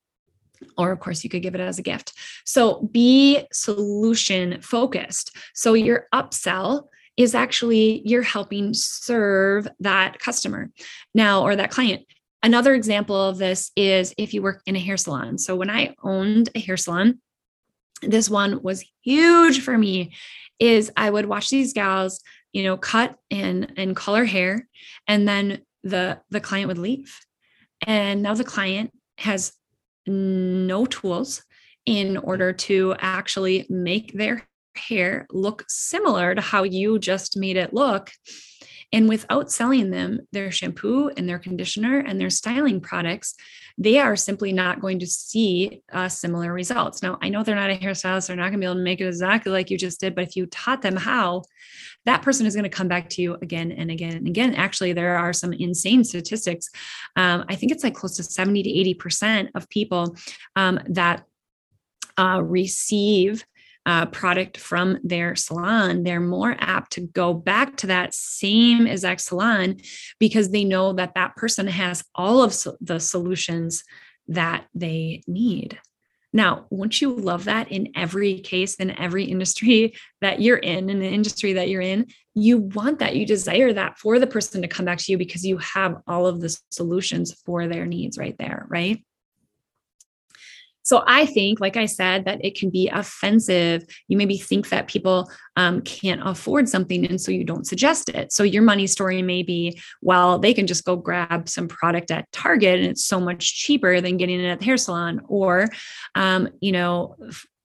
or 0.79 0.91
of 0.91 1.01
course 1.01 1.23
you 1.23 1.31
could 1.31 1.43
give 1.43 1.55
it 1.55 1.61
as 1.61 1.79
a 1.79 1.83
gift 1.83 2.13
so 2.45 2.83
be 2.93 3.47
solution 3.53 4.61
focused 4.61 5.37
so 5.55 5.75
your 5.75 6.07
upsell 6.15 6.85
is 7.17 7.35
actually 7.35 8.03
you're 8.05 8.23
helping 8.23 8.73
serve 8.75 9.69
that 9.81 10.19
customer 10.19 10.71
now 11.15 11.43
or 11.43 11.57
that 11.57 11.71
client. 11.71 12.03
Another 12.43 12.75
example 12.75 13.17
of 13.17 13.39
this 13.39 13.71
is 13.77 14.15
if 14.17 14.33
you 14.33 14.41
work 14.41 14.63
in 14.65 14.77
a 14.77 14.81
hair 14.81 14.97
salon. 14.97 15.37
So 15.37 15.57
when 15.57 15.69
I 15.69 15.95
owned 16.03 16.49
a 16.55 16.61
hair 16.61 16.77
salon, 16.77 17.21
this 18.03 18.31
one 18.31 18.63
was 18.63 18.85
huge 19.03 19.61
for 19.61 19.77
me 19.77 20.15
is 20.59 20.91
I 20.97 21.11
would 21.11 21.27
watch 21.27 21.51
these 21.51 21.73
gals, 21.73 22.23
you 22.53 22.63
know, 22.63 22.77
cut 22.77 23.17
and 23.31 23.73
and 23.77 23.95
color 23.95 24.25
hair 24.25 24.69
and 25.07 25.29
then 25.29 25.61
the 25.83 26.21
the 26.31 26.41
client 26.41 26.69
would 26.69 26.79
leave. 26.79 27.19
And 27.87 28.23
now 28.23 28.35
the 28.35 28.45
client 28.45 28.93
has 29.19 29.53
no 30.07 30.87
tools 30.87 31.43
in 31.87 32.17
order 32.19 32.53
to 32.53 32.95
actually 32.99 33.67
make 33.69 34.13
their 34.13 34.47
hair 34.77 35.27
look 35.31 35.65
similar 35.69 36.35
to 36.35 36.41
how 36.41 36.63
you 36.63 36.99
just 36.99 37.37
made 37.37 37.57
it 37.57 37.75
look. 37.75 38.11
And 38.93 39.09
without 39.09 39.53
selling 39.53 39.91
them 39.91 40.21
their 40.33 40.51
shampoo 40.51 41.11
and 41.17 41.29
their 41.29 41.39
conditioner 41.39 42.01
and 42.01 42.21
their 42.21 42.31
styling 42.31 42.81
products, 42.81 43.37
they 43.79 43.99
are 43.99 44.17
simply 44.17 44.53
not 44.53 44.81
going 44.81 44.99
to 44.99 45.07
see 45.07 45.83
uh, 45.93 46.09
similar 46.09 46.53
results. 46.53 47.01
Now, 47.03 47.17
I 47.23 47.29
know 47.29 47.45
they're 47.45 47.55
not 47.55 47.71
a 47.71 47.77
hairstylist, 47.77 48.27
they're 48.27 48.37
not 48.37 48.51
going 48.51 48.55
to 48.55 48.59
be 48.59 48.65
able 48.65 48.75
to 48.75 48.81
make 48.81 49.01
it 49.01 49.07
exactly 49.07 49.53
like 49.53 49.71
you 49.71 49.79
just 49.79 50.01
did, 50.01 50.15
but 50.17 50.25
if 50.25 50.35
you 50.35 50.47
taught 50.47 50.83
them 50.83 50.97
how, 50.97 51.43
that 52.05 52.23
person 52.23 52.47
is 52.47 52.55
going 52.55 52.65
to 52.65 52.71
come 52.71 52.89
back 52.89 53.09
to 53.11 53.23
you 53.23 53.37
again 53.43 53.71
and 53.73 53.91
again 53.91 54.15
and 54.17 54.27
again. 54.27 54.55
Actually, 54.55 54.93
there 54.93 55.17
are 55.17 55.33
some 55.33 55.53
insane 55.53 56.03
statistics. 56.03 56.69
Um, 57.15 57.45
I 57.49 57.55
think 57.55 57.73
it's 57.73 57.85
like 57.85 57.95
close 57.95 58.17
to 58.17 58.25
70 58.25 58.63
to 58.63 58.97
80% 58.99 59.51
of 59.55 59.69
people 59.69 60.17
um, 60.57 60.81
that 60.89 61.25
uh, 62.19 62.43
receive 62.43 63.45
uh, 63.87 64.07
product 64.07 64.59
from 64.59 64.99
their 65.03 65.35
salon, 65.35 66.03
they're 66.03 66.21
more 66.21 66.55
apt 66.59 66.93
to 66.93 67.01
go 67.01 67.33
back 67.33 67.77
to 67.79 67.87
that 67.87 68.15
same 68.15 68.87
exact 68.87 69.21
salon 69.23 69.77
because 70.19 70.51
they 70.51 70.65
know 70.65 70.93
that 70.93 71.15
that 71.15 71.35
person 71.37 71.67
has 71.67 72.05
all 72.15 72.43
of 72.43 72.55
the 72.81 73.01
solutions 73.01 73.85
that 74.29 74.67
they 74.75 75.23
need. 75.27 75.79
Now, 76.33 76.67
won't 76.71 77.01
you 77.01 77.13
love 77.13 77.47
that 77.47 77.73
in 77.73 77.91
every 77.97 78.39
case, 78.41 78.77
in 78.77 78.97
every 78.99 79.25
industry 79.25 79.95
that 80.21 80.41
you're 80.41 80.59
in, 80.59 80.91
in 80.91 81.01
the 81.01 81.09
industry 81.09 81.55
that 81.55 81.69
you're 81.69 81.81
in, 81.81 82.07
you 82.35 82.59
want 82.59 83.01
that. 83.01 83.17
You 83.17 83.27
desire 83.27 83.73
that 83.73 83.99
for 83.99 84.19
the 84.19 84.27
person 84.27 84.63
to 84.63 84.69
come 84.69 84.85
back 84.85 84.99
to 84.99 85.13
you 85.13 85.19
because 85.19 85.45
you 85.45 85.59
have 85.59 85.97
all 86.07 86.27
of 86.27 86.41
the 86.41 86.57
solutions 86.71 87.35
for 87.45 87.67
their 87.67 87.87
needs 87.87 88.17
right 88.17 88.37
there, 88.39 88.67
right? 88.69 89.05
So 90.91 91.05
I 91.07 91.25
think, 91.25 91.61
like 91.61 91.77
I 91.77 91.87
said, 91.87 92.25
that 92.25 92.45
it 92.45 92.59
can 92.59 92.69
be 92.69 92.89
offensive. 92.89 93.85
You 94.09 94.17
maybe 94.17 94.37
think 94.37 94.71
that 94.71 94.89
people 94.89 95.31
um, 95.55 95.83
can't 95.83 96.21
afford 96.25 96.69
something, 96.69 97.07
and 97.07 97.21
so 97.21 97.31
you 97.31 97.45
don't 97.45 97.65
suggest 97.65 98.09
it. 98.09 98.33
So 98.33 98.43
your 98.43 98.65
money 98.65 98.89
story 98.89 99.23
may 99.23 99.45
be, 99.45 99.81
well, 100.03 100.41
they 100.41 100.53
can 100.53 100.67
just 100.67 100.85
go 100.85 100.97
grab 100.97 101.49
some 101.49 101.69
product 101.69 102.11
at 102.11 102.27
Target, 102.33 102.81
and 102.81 102.89
it's 102.89 103.05
so 103.05 103.21
much 103.21 103.55
cheaper 103.55 104.01
than 104.01 104.17
getting 104.17 104.41
it 104.41 104.49
at 104.49 104.59
the 104.59 104.65
hair 104.65 104.77
salon, 104.77 105.21
or, 105.29 105.69
um, 106.17 106.49
you 106.61 106.73
know, 106.73 107.15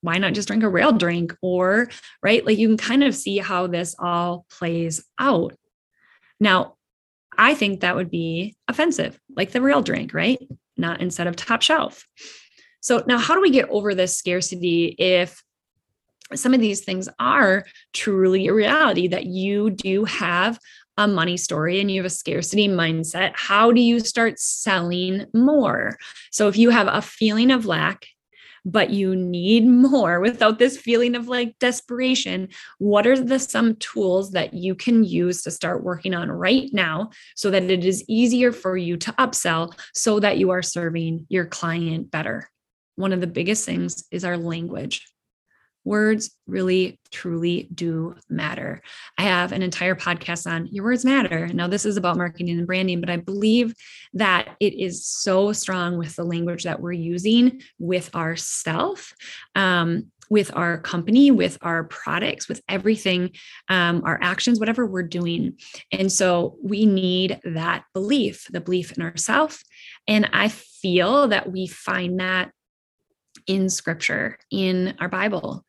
why 0.02 0.20
not 0.20 0.36
just 0.36 0.48
drink 0.48 0.62
a 0.62 0.70
rail 0.70 0.92
drink? 0.92 1.36
Or 1.42 1.90
right, 2.22 2.46
like 2.46 2.60
you 2.60 2.68
can 2.68 2.78
kind 2.78 3.04
of 3.04 3.16
see 3.16 3.40
how 3.40 3.66
this 3.66 3.96
all 3.98 4.46
plays 4.52 5.04
out. 5.18 5.56
Now, 6.40 6.76
I 7.36 7.56
think 7.56 7.80
that 7.80 7.96
would 7.96 8.12
be 8.12 8.56
offensive, 8.68 9.20
like 9.36 9.52
the 9.52 9.64
rail 9.64 9.82
drink, 9.82 10.14
right? 10.14 10.38
Not 10.78 11.02
instead 11.02 11.26
of 11.26 11.36
top 11.36 11.64
shelf. 11.64 12.06
So 12.86 13.04
now 13.08 13.18
how 13.18 13.34
do 13.34 13.42
we 13.42 13.50
get 13.50 13.68
over 13.70 13.96
this 13.96 14.16
scarcity 14.16 14.96
if 15.00 15.44
some 16.36 16.54
of 16.54 16.60
these 16.60 16.82
things 16.82 17.10
are 17.18 17.66
truly 17.94 18.46
a 18.46 18.54
reality 18.54 19.08
that 19.08 19.26
you 19.26 19.72
do 19.72 20.06
have 20.06 20.60
a 20.96 21.08
money 21.08 21.36
story 21.36 21.82
and 21.82 21.90
you 21.90 22.02
have 22.02 22.06
a 22.06 22.12
scarcity 22.12 22.68
mindset, 22.68 23.32
how 23.34 23.72
do 23.72 23.82
you 23.82 24.00
start 24.00 24.38
selling 24.38 25.26
more? 25.34 25.98
So 26.30 26.48
if 26.48 26.58
you 26.58 26.70
have 26.70 26.88
a 26.88 27.02
feeling 27.02 27.50
of 27.50 27.66
lack, 27.66 28.06
but 28.64 28.92
you 28.92 29.16
need 29.16 29.66
more 29.66 30.20
without 30.20 30.60
this 30.60 30.78
feeling 30.78 31.16
of 31.16 31.28
like 31.28 31.58
desperation, 31.58 32.50
what 32.78 33.08
are 33.08 33.20
the 33.20 33.40
some 33.40 33.78
tools 33.78 34.34
that 34.34 34.54
you 34.54 34.76
can 34.76 35.04
use 35.04 35.42
to 35.42 35.50
start 35.50 35.84
working 35.84 36.14
on 36.14 36.30
right 36.30 36.70
now 36.72 37.10
so 37.36 37.50
that 37.50 37.64
it 37.64 37.84
is 37.84 38.06
easier 38.08 38.52
for 38.52 38.78
you 38.78 38.96
to 38.98 39.12
upsell 39.14 39.74
so 39.96 40.20
that 40.20 40.38
you 40.38 40.52
are 40.52 40.62
serving 40.62 41.26
your 41.30 41.48
client 41.48 42.12
better? 42.12 42.52
One 42.96 43.14
of 43.14 43.22
the 43.22 43.28
biggest 43.28 43.66
things 43.66 44.06
is 44.12 44.26
our 44.26 44.38
language. 44.38 45.06
Words 45.84 46.32
really, 46.48 47.00
truly 47.12 47.70
do 47.74 48.16
matter. 48.28 48.82
I 49.20 49.24
have 49.24 49.52
an 49.52 49.62
entire 49.62 49.94
podcast 49.94 50.52
on 50.52 50.68
your 50.72 50.84
words 50.84 51.06
matter. 51.06 51.48
Now, 51.48 51.68
this 51.68 51.86
is 51.86 51.96
about 51.96 52.18
marketing 52.18 52.58
and 52.58 52.66
branding, 52.66 53.02
but 53.02 53.12
I 53.12 53.18
believe 53.18 53.76
that 54.16 54.56
it 54.60 54.74
is 54.74 55.06
so 55.06 55.54
strong 55.54 56.00
with 56.00 56.16
the 56.16 56.24
language 56.24 56.64
that 56.64 56.82
we're 56.82 56.94
using 56.94 57.62
with 57.78 58.16
ourself. 58.16 59.14
Um, 59.54 60.12
with 60.30 60.50
our 60.56 60.80
company, 60.80 61.30
with 61.30 61.58
our 61.62 61.84
products, 61.84 62.48
with 62.48 62.60
everything, 62.68 63.32
um, 63.70 64.02
our 64.06 64.18
actions, 64.24 64.60
whatever 64.60 64.86
we're 64.86 65.04
doing. 65.04 65.56
And 65.92 66.12
so 66.12 66.58
we 66.64 66.88
need 66.88 67.40
that 67.44 67.84
belief, 67.94 68.48
the 68.50 68.60
belief 68.60 68.92
in 68.94 69.04
ourselves. 69.04 69.64
And 70.08 70.28
I 70.34 70.48
feel 70.48 71.28
that 71.28 71.52
we 71.52 71.68
find 71.68 72.20
that 72.20 72.52
in 73.48 73.70
scripture, 73.70 74.38
in 74.52 74.96
our 75.00 75.10
Bible, 75.10 75.66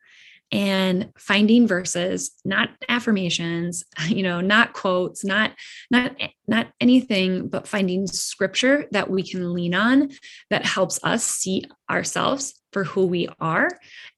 and 0.51 1.11
finding 1.17 1.67
verses 1.67 2.31
not 2.45 2.69
affirmations 2.87 3.83
you 4.07 4.23
know 4.23 4.39
not 4.39 4.73
quotes 4.73 5.25
not 5.25 5.51
not 5.91 6.15
not 6.47 6.67
anything 6.79 7.47
but 7.49 7.67
finding 7.67 8.07
scripture 8.07 8.85
that 8.91 9.09
we 9.09 9.23
can 9.23 9.53
lean 9.53 9.75
on 9.75 10.09
that 10.49 10.65
helps 10.65 10.99
us 11.03 11.25
see 11.25 11.65
ourselves 11.89 12.53
for 12.71 12.83
who 12.83 13.05
we 13.05 13.27
are 13.39 13.69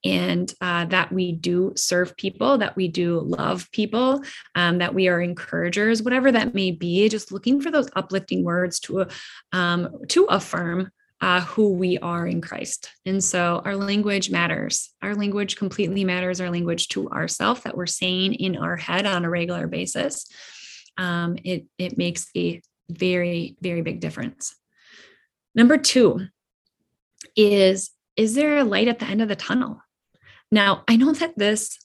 and 0.04 0.54
uh, 0.62 0.86
that 0.86 1.12
we 1.12 1.32
do 1.32 1.72
serve 1.76 2.16
people 2.18 2.58
that 2.58 2.76
we 2.76 2.88
do 2.88 3.20
love 3.22 3.70
people 3.72 4.22
um, 4.56 4.80
that 4.80 4.94
we 4.94 5.08
are 5.08 5.22
encouragers 5.22 6.04
whatever 6.04 6.32
that 6.32 6.54
may 6.54 6.72
be 6.72 7.10
just 7.10 7.32
looking 7.32 7.60
for 7.60 7.72
those 7.72 7.90
uplifting 7.96 8.44
words 8.44 8.80
to 8.80 9.08
um, 9.52 9.90
to 10.08 10.26
affirm 10.26 10.92
uh, 11.22 11.42
who 11.42 11.74
we 11.74 11.98
are 11.98 12.26
in 12.26 12.42
Christ. 12.42 12.92
And 13.06 13.24
so 13.24 13.62
our 13.66 13.76
language 13.76 14.30
matters. 14.30 14.90
Our 15.02 15.16
language 15.16 15.58
completely 15.58 16.06
matters. 16.06 16.40
Our 16.40 16.50
language 16.50 16.88
to 16.90 17.10
ourself 17.10 17.64
that 17.64 17.76
we're 17.76 17.88
saying 17.88 18.36
in 18.36 18.56
our 18.56 18.78
head 18.78 19.06
on 19.06 19.26
a 19.26 19.30
regular 19.30 19.68
basis. 19.68 20.28
Um, 20.98 21.38
it 21.44 21.66
it 21.78 21.98
makes 21.98 22.28
a 22.36 22.62
very 22.90 23.58
very 23.62 23.82
big 23.82 24.00
difference. 24.00 24.56
Number 25.56 25.78
two 25.78 26.28
is 27.36 27.92
is 28.16 28.36
there 28.36 28.58
a 28.58 28.64
light 28.64 28.88
at 28.88 29.00
the 29.00 29.06
end 29.06 29.22
of 29.22 29.28
the 29.28 29.36
tunnel? 29.36 29.82
Now 30.52 30.84
I 30.88 30.96
know 30.96 31.14
that 31.14 31.38
this 31.38 31.78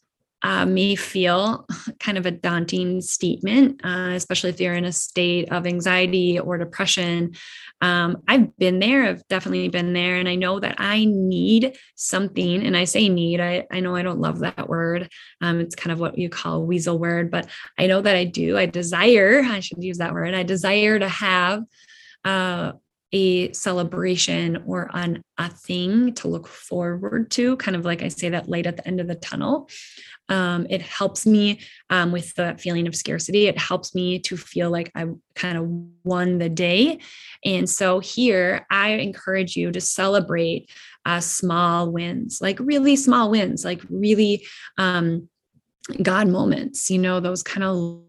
uh, 0.44 0.66
may 0.66 0.94
feel 0.94 1.66
kind 1.98 2.18
of 2.18 2.26
a 2.26 2.30
daunting 2.30 3.00
statement, 3.00 3.80
uh, 3.82 4.10
especially 4.12 4.50
if 4.50 4.60
you're 4.60 4.74
in 4.74 4.84
a 4.84 4.92
state 4.92 5.50
of 5.50 5.66
anxiety 5.66 6.38
or 6.38 6.58
depression. 6.58 7.32
Um, 7.80 8.18
I've 8.28 8.54
been 8.58 8.78
there, 8.78 9.04
I've 9.04 9.26
definitely 9.28 9.70
been 9.70 9.94
there, 9.94 10.16
and 10.16 10.28
I 10.28 10.34
know 10.34 10.60
that 10.60 10.76
I 10.78 11.06
need 11.06 11.78
something. 11.94 12.64
And 12.64 12.76
I 12.76 12.84
say 12.84 13.08
need, 13.08 13.40
I, 13.40 13.66
I 13.72 13.80
know 13.80 13.96
I 13.96 14.02
don't 14.02 14.20
love 14.20 14.40
that 14.40 14.68
word. 14.68 15.08
Um, 15.40 15.60
it's 15.60 15.74
kind 15.74 15.92
of 15.92 15.98
what 15.98 16.18
you 16.18 16.28
call 16.28 16.56
a 16.56 16.64
weasel 16.64 16.98
word, 16.98 17.30
but 17.30 17.48
I 17.78 17.86
know 17.86 18.02
that 18.02 18.14
I 18.14 18.24
do. 18.24 18.58
I 18.58 18.66
desire, 18.66 19.42
I 19.42 19.60
should 19.60 19.82
use 19.82 19.98
that 19.98 20.12
word, 20.12 20.34
I 20.34 20.42
desire 20.42 20.98
to 20.98 21.08
have. 21.08 21.64
Uh, 22.22 22.72
a 23.14 23.52
celebration 23.52 24.64
or 24.66 24.90
on 24.92 25.22
a 25.38 25.48
thing 25.48 26.12
to 26.14 26.26
look 26.26 26.48
forward 26.48 27.30
to, 27.30 27.56
kind 27.58 27.76
of 27.76 27.84
like 27.84 28.02
I 28.02 28.08
say 28.08 28.28
that 28.30 28.48
light 28.48 28.66
at 28.66 28.76
the 28.76 28.86
end 28.86 29.00
of 29.00 29.06
the 29.06 29.14
tunnel. 29.14 29.70
Um, 30.28 30.66
it 30.68 30.82
helps 30.82 31.24
me 31.24 31.60
um, 31.90 32.10
with 32.10 32.34
the 32.34 32.56
feeling 32.58 32.88
of 32.88 32.96
scarcity. 32.96 33.46
It 33.46 33.56
helps 33.56 33.94
me 33.94 34.18
to 34.20 34.36
feel 34.36 34.68
like 34.68 34.90
I 34.96 35.06
kind 35.36 35.56
of 35.56 35.68
won 36.02 36.38
the 36.38 36.48
day. 36.48 36.98
And 37.44 37.70
so 37.70 38.00
here, 38.00 38.66
I 38.68 38.94
encourage 38.94 39.54
you 39.54 39.70
to 39.70 39.80
celebrate 39.80 40.68
uh, 41.06 41.20
small 41.20 41.92
wins, 41.92 42.40
like 42.40 42.58
really 42.58 42.96
small 42.96 43.30
wins, 43.30 43.64
like 43.64 43.82
really 43.88 44.44
um, 44.76 45.28
God 46.02 46.28
moments, 46.28 46.90
you 46.90 46.98
know, 46.98 47.20
those 47.20 47.42
kind 47.42 47.62
of 47.62 48.03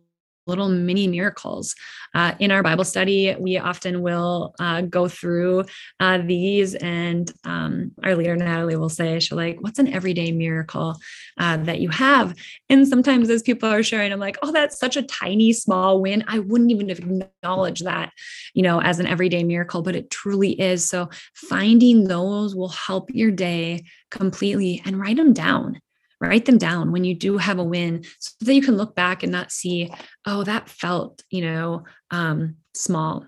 little 0.48 0.70
mini 0.70 1.08
miracles. 1.08 1.76
Uh, 2.14 2.34
in 2.40 2.52
our 2.52 2.64
Bible 2.64 2.84
study, 2.84 3.36
we 3.38 3.58
often 3.58 4.02
will 4.02 4.56
uh, 4.60 4.82
go 4.82 5.08
through 5.08 5.66
uh, 6.00 6.20
these, 6.20 6.76
and 6.76 7.32
um, 7.44 7.92
our 8.04 8.16
leader, 8.16 8.36
Natalie, 8.36 8.78
will 8.78 8.90
say, 8.90 9.20
She'll 9.20 9.38
like, 9.38 9.58
What's 9.62 9.80
an 9.80 9.94
everyday 9.94 10.32
miracle 10.32 10.98
uh, 11.38 11.58
that 11.58 11.80
you 11.80 11.90
have? 11.90 12.36
And 12.70 12.88
sometimes 12.88 13.30
as 13.30 13.42
people 13.42 13.70
are 13.70 13.84
sharing, 13.84 14.12
I'm 14.12 14.20
like, 14.20 14.38
Oh, 14.42 14.52
that's 14.52 14.80
such 14.80 14.98
a 14.98 15.04
tiny, 15.04 15.52
small 15.54 16.02
win. 16.02 16.24
I 16.28 16.40
wouldn't 16.40 16.72
even 16.72 16.90
acknowledge 16.90 17.82
that, 17.82 18.12
you 18.54 18.64
know, 18.64 18.82
as 18.82 19.00
an 19.00 19.08
everyday 19.08 19.44
miracle, 19.44 19.82
but 19.82 19.96
it 19.96 20.10
truly 20.10 20.60
is. 20.60 20.88
So 20.88 21.10
finding 21.34 22.06
those 22.06 22.56
will 22.56 22.70
help 22.70 23.10
your 23.12 23.32
day 23.32 23.84
completely 24.12 24.82
and 24.86 25.00
write 25.00 25.18
them 25.18 25.34
down 25.34 25.82
write 26.28 26.46
them 26.46 26.58
down 26.58 26.92
when 26.92 27.04
you 27.04 27.16
do 27.16 27.38
have 27.38 27.60
a 27.60 27.64
win 27.64 28.04
so 28.20 28.32
that 28.42 28.54
you 28.54 28.62
can 28.62 28.78
look 28.78 28.96
back 28.96 29.24
and 29.24 29.32
not 29.32 29.52
see 29.52 29.92
oh 30.26 30.44
that 30.44 30.70
felt 30.70 31.24
you 31.30 31.42
know 31.42 31.84
um, 32.12 32.56
small 32.74 33.26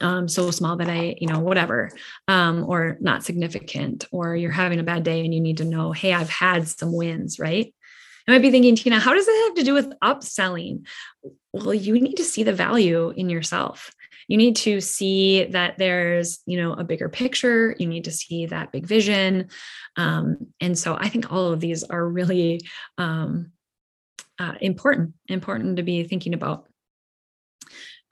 um, 0.00 0.28
so 0.28 0.50
small 0.50 0.76
that 0.76 0.90
I, 0.90 1.16
you 1.20 1.28
know, 1.28 1.38
whatever, 1.38 1.90
um, 2.26 2.64
or 2.68 2.96
not 3.00 3.24
significant, 3.24 4.06
or 4.10 4.34
you're 4.34 4.50
having 4.50 4.80
a 4.80 4.84
bad 4.84 5.04
day 5.04 5.24
and 5.24 5.32
you 5.32 5.40
need 5.40 5.58
to 5.58 5.64
know, 5.64 5.92
hey, 5.92 6.12
I've 6.12 6.30
had 6.30 6.66
some 6.66 6.92
wins, 6.92 7.38
right? 7.38 7.72
I 8.26 8.32
might 8.32 8.42
be 8.42 8.50
thinking, 8.50 8.74
Tina, 8.74 8.98
how 8.98 9.12
does 9.12 9.26
that 9.26 9.44
have 9.46 9.54
to 9.56 9.64
do 9.64 9.74
with 9.74 9.92
upselling? 10.02 10.86
Well, 11.52 11.74
you 11.74 12.00
need 12.00 12.16
to 12.16 12.24
see 12.24 12.42
the 12.42 12.54
value 12.54 13.10
in 13.10 13.28
yourself 13.28 13.92
you 14.28 14.36
need 14.36 14.56
to 14.56 14.80
see 14.80 15.44
that 15.44 15.78
there's 15.78 16.40
you 16.46 16.56
know 16.56 16.72
a 16.72 16.84
bigger 16.84 17.08
picture 17.08 17.74
you 17.78 17.86
need 17.86 18.04
to 18.04 18.10
see 18.10 18.46
that 18.46 18.72
big 18.72 18.86
vision 18.86 19.48
um, 19.96 20.36
and 20.60 20.78
so 20.78 20.96
i 20.98 21.08
think 21.08 21.32
all 21.32 21.52
of 21.52 21.60
these 21.60 21.84
are 21.84 22.08
really 22.08 22.60
um, 22.98 23.52
uh, 24.38 24.54
important 24.60 25.14
important 25.28 25.76
to 25.76 25.82
be 25.82 26.04
thinking 26.04 26.34
about 26.34 26.66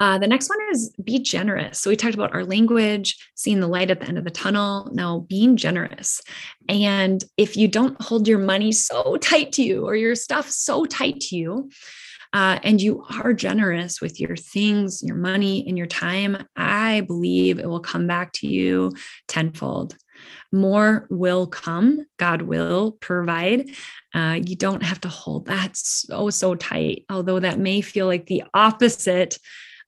uh, 0.02 0.19
the 0.19 0.26
next 0.26 0.49
one 0.49 0.59
is 0.73 0.92
be 1.04 1.21
generous. 1.21 1.78
So, 1.78 1.88
we 1.88 1.95
talked 1.95 2.16
about 2.16 2.35
our 2.35 2.45
language, 2.45 3.16
seeing 3.37 3.61
the 3.61 3.69
light 3.69 3.88
at 3.88 4.00
the 4.00 4.09
end 4.09 4.19
of 4.19 4.25
the 4.25 4.31
tunnel. 4.31 4.90
Now, 4.92 5.21
being 5.28 5.57
generous. 5.57 6.21
And 6.69 7.23
if 7.37 7.57
you 7.57 7.69
don't 7.69 8.00
hold 8.02 8.26
your 8.26 8.40
money 8.40 8.73
so 8.73 9.16
tight 9.21 9.52
to 9.52 9.62
you 9.62 9.87
or 9.87 9.95
your 9.95 10.16
stuff 10.16 10.50
so 10.50 10.87
tight 10.87 11.21
to 11.21 11.37
you, 11.37 11.71
uh, 12.32 12.58
and 12.62 12.80
you 12.80 13.04
are 13.20 13.32
generous 13.32 14.00
with 14.00 14.21
your 14.21 14.36
things, 14.36 15.02
your 15.02 15.16
money, 15.16 15.64
and 15.68 15.76
your 15.76 15.86
time, 15.86 16.47
I 16.56 17.02
believe 17.02 17.58
it 17.58 17.68
will 17.68 17.80
come 17.80 18.06
back 18.06 18.32
to 18.34 18.47
you 18.47 18.92
tenfold. 19.28 19.97
More 20.50 21.06
will 21.10 21.47
come. 21.47 22.06
God 22.18 22.42
will 22.42 22.92
provide. 22.92 23.71
Uh, 24.14 24.38
you 24.45 24.56
don't 24.56 24.82
have 24.82 25.00
to 25.02 25.08
hold 25.08 25.47
that 25.47 25.76
so, 25.76 26.30
so 26.30 26.54
tight, 26.54 27.04
although 27.10 27.40
that 27.40 27.58
may 27.58 27.80
feel 27.80 28.06
like 28.06 28.26
the 28.26 28.45
opposite. 28.54 29.38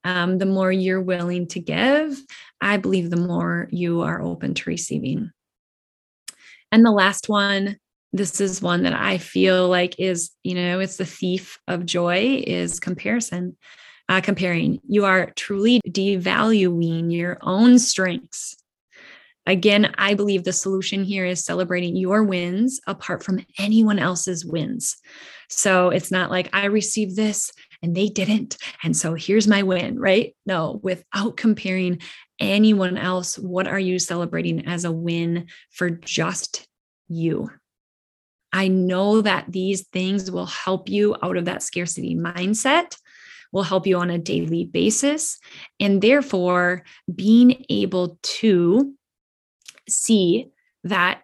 Um, 0.06 0.36
the 0.36 0.44
more 0.44 0.70
you're 0.70 1.00
willing 1.00 1.46
to 1.48 1.60
give, 1.60 2.20
I 2.60 2.76
believe 2.76 3.08
the 3.08 3.16
more 3.16 3.68
you 3.70 4.02
are 4.02 4.20
open 4.20 4.52
to 4.52 4.68
receiving. 4.68 5.30
And 6.70 6.84
the 6.84 6.90
last 6.90 7.26
one, 7.28 7.78
this 8.14 8.40
is 8.40 8.62
one 8.62 8.84
that 8.84 8.94
I 8.94 9.18
feel 9.18 9.68
like 9.68 9.98
is, 9.98 10.30
you 10.44 10.54
know, 10.54 10.78
it's 10.78 10.96
the 10.96 11.04
thief 11.04 11.58
of 11.66 11.84
joy 11.84 12.44
is 12.46 12.78
comparison. 12.78 13.56
Uh, 14.08 14.20
comparing, 14.20 14.80
you 14.86 15.04
are 15.04 15.32
truly 15.34 15.80
devaluing 15.88 17.10
your 17.10 17.38
own 17.40 17.78
strengths. 17.78 18.54
Again, 19.46 19.92
I 19.98 20.14
believe 20.14 20.44
the 20.44 20.52
solution 20.52 21.04
here 21.04 21.24
is 21.24 21.44
celebrating 21.44 21.96
your 21.96 22.22
wins 22.22 22.80
apart 22.86 23.24
from 23.24 23.44
anyone 23.58 23.98
else's 23.98 24.44
wins. 24.44 24.96
So 25.48 25.88
it's 25.88 26.10
not 26.10 26.30
like 26.30 26.50
I 26.52 26.66
received 26.66 27.16
this 27.16 27.50
and 27.82 27.96
they 27.96 28.08
didn't. 28.08 28.58
And 28.82 28.96
so 28.96 29.14
here's 29.14 29.48
my 29.48 29.62
win, 29.62 29.98
right? 29.98 30.36
No, 30.46 30.80
without 30.82 31.36
comparing 31.36 32.00
anyone 32.38 32.96
else, 32.96 33.38
what 33.38 33.66
are 33.66 33.80
you 33.80 33.98
celebrating 33.98 34.66
as 34.66 34.84
a 34.84 34.92
win 34.92 35.48
for 35.70 35.90
just 35.90 36.68
you? 37.08 37.50
I 38.54 38.68
know 38.68 39.20
that 39.20 39.46
these 39.48 39.82
things 39.88 40.30
will 40.30 40.46
help 40.46 40.88
you 40.88 41.16
out 41.22 41.36
of 41.36 41.44
that 41.46 41.64
scarcity 41.64 42.14
mindset, 42.14 42.96
will 43.52 43.64
help 43.64 43.84
you 43.84 43.98
on 43.98 44.10
a 44.10 44.18
daily 44.18 44.64
basis. 44.64 45.38
And 45.80 46.00
therefore, 46.00 46.84
being 47.12 47.64
able 47.68 48.16
to 48.22 48.94
see 49.88 50.52
that 50.84 51.22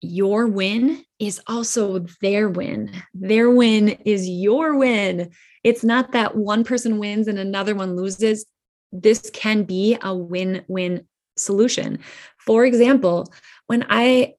your 0.00 0.46
win 0.46 1.04
is 1.18 1.40
also 1.48 2.06
their 2.20 2.48
win. 2.48 2.92
Their 3.14 3.50
win 3.50 3.88
is 4.04 4.28
your 4.28 4.76
win. 4.76 5.30
It's 5.64 5.82
not 5.82 6.12
that 6.12 6.36
one 6.36 6.62
person 6.62 6.98
wins 6.98 7.26
and 7.26 7.38
another 7.38 7.74
one 7.74 7.96
loses. 7.96 8.46
This 8.92 9.28
can 9.32 9.64
be 9.64 9.98
a 10.00 10.14
win 10.14 10.64
win 10.68 11.08
solution. 11.36 11.98
For 12.38 12.64
example, 12.64 13.32
when 13.66 13.84
I 13.88 14.34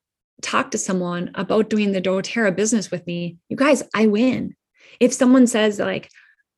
talk 0.45 0.71
to 0.71 0.77
someone 0.77 1.31
about 1.33 1.69
doing 1.69 1.91
the 1.91 2.01
doTERRA 2.01 2.55
business 2.55 2.91
with 2.91 3.05
me, 3.07 3.37
you 3.49 3.57
guys, 3.57 3.83
I 3.95 4.05
win. 4.05 4.55
If 4.99 5.11
someone 5.11 5.47
says, 5.47 5.79
like, 5.79 6.09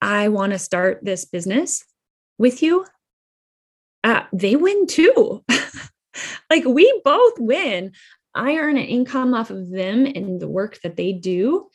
I 0.01 0.27
want 0.27 0.51
to 0.51 0.59
start 0.59 0.99
this 1.03 1.25
business 1.25 1.83
with 2.37 2.61
you, 2.61 2.85
uh, 4.03 4.23
they 4.33 4.55
win 4.57 4.87
too. 4.87 5.43
like, 6.49 6.65
we 6.65 7.01
both 7.03 7.39
win. 7.39 7.93
I 8.35 8.57
earn 8.57 8.77
an 8.77 8.85
income 8.85 9.33
off 9.33 9.49
of 9.49 9.69
them 9.69 10.05
and 10.05 10.39
the 10.39 10.49
work 10.49 10.79
that 10.81 10.97
they 10.97 11.13
do. 11.13 11.69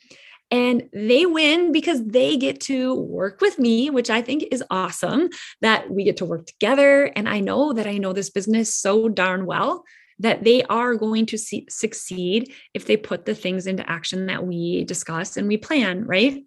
And 0.51 0.89
they 0.93 1.25
win 1.25 1.71
because 1.71 2.05
they 2.05 2.37
get 2.37 2.61
to 2.61 2.93
work 2.93 3.41
with 3.41 3.57
me, 3.57 3.89
which 3.89 4.11
I 4.11 4.21
think 4.21 4.45
is 4.51 4.63
awesome 4.69 5.29
that 5.61 5.89
we 5.89 6.03
get 6.03 6.17
to 6.17 6.25
work 6.25 6.45
together. 6.45 7.05
And 7.15 7.27
I 7.27 7.39
know 7.39 7.73
that 7.73 7.87
I 7.87 7.97
know 7.97 8.13
this 8.13 8.29
business 8.29 8.73
so 8.73 9.09
darn 9.09 9.47
well 9.47 9.83
that 10.23 10.43
they 10.43 10.63
are 10.63 10.95
going 10.95 11.25
to 11.27 11.37
see, 11.37 11.67
succeed 11.69 12.51
if 12.73 12.85
they 12.85 12.97
put 12.97 13.25
the 13.25 13.35
things 13.35 13.67
into 13.67 13.87
action 13.89 14.25
that 14.25 14.47
we 14.47 14.83
discuss 14.85 15.37
and 15.37 15.47
we 15.47 15.57
plan, 15.57 16.05
right? 16.05 16.43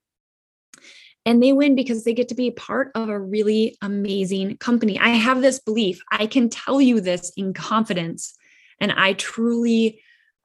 And 1.27 1.43
they 1.43 1.53
win 1.53 1.75
because 1.75 2.05
they 2.05 2.15
get 2.15 2.29
to 2.29 2.35
be 2.35 2.51
part 2.51 2.91
of 2.95 3.09
a 3.09 3.21
really 3.21 3.77
amazing 3.83 4.57
company. 4.57 4.99
I 4.99 5.11
have 5.11 5.43
this 5.43 5.61
belief. 5.61 6.01
I 6.11 6.27
can 6.27 6.49
tell 6.49 6.81
you 6.81 7.01
this 7.01 7.33
in 7.37 7.53
confidence. 7.53 8.35
And 8.81 8.93
I 8.93 9.13
truly 9.15 10.01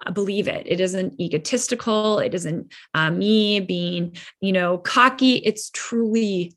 uh, 0.05 0.11
believe 0.11 0.47
it. 0.47 0.63
It 0.65 0.81
isn't 0.81 1.19
egotistical. 1.19 2.19
It 2.19 2.33
isn't 2.33 2.73
uh, 2.93 3.11
me 3.11 3.59
being, 3.59 4.17
you 4.41 4.51
know, 4.51 4.77
cocky. 4.77 5.35
It's 5.37 5.69
truly 5.69 6.55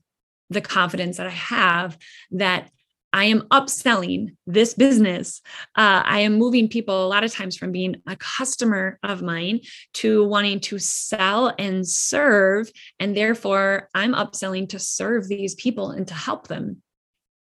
the 0.51 0.61
confidence 0.61 1.19
that 1.19 1.27
I 1.27 1.31
have 1.31 1.99
that 2.33 2.71
I 3.15 3.27
am 3.27 3.43
upselling 3.43 4.35
this 4.45 4.75
business. 4.75 5.41
Uh, 5.77 6.03
I 6.05 6.21
am 6.21 6.35
moving 6.35 6.69
people 6.69 7.07
a 7.07 7.07
lot 7.07 7.23
of 7.23 7.33
times 7.33 7.57
from 7.57 7.71
being 7.71 8.03
a 8.09 8.17
customer 8.17 8.99
of 9.05 9.23
mine 9.23 9.61
to 9.95 10.25
wanting 10.25 10.59
to 10.63 10.81
sell 10.81 11.55
and 11.57 11.87
serve. 11.87 12.69
And 12.99 13.17
therefore, 13.17 13.89
I'm 13.95 14.15
upselling 14.15 14.69
to 14.71 14.81
serve 14.81 15.29
these 15.29 15.55
people 15.55 15.91
and 15.91 16.09
to 16.09 16.15
help 16.15 16.49
them. 16.49 16.83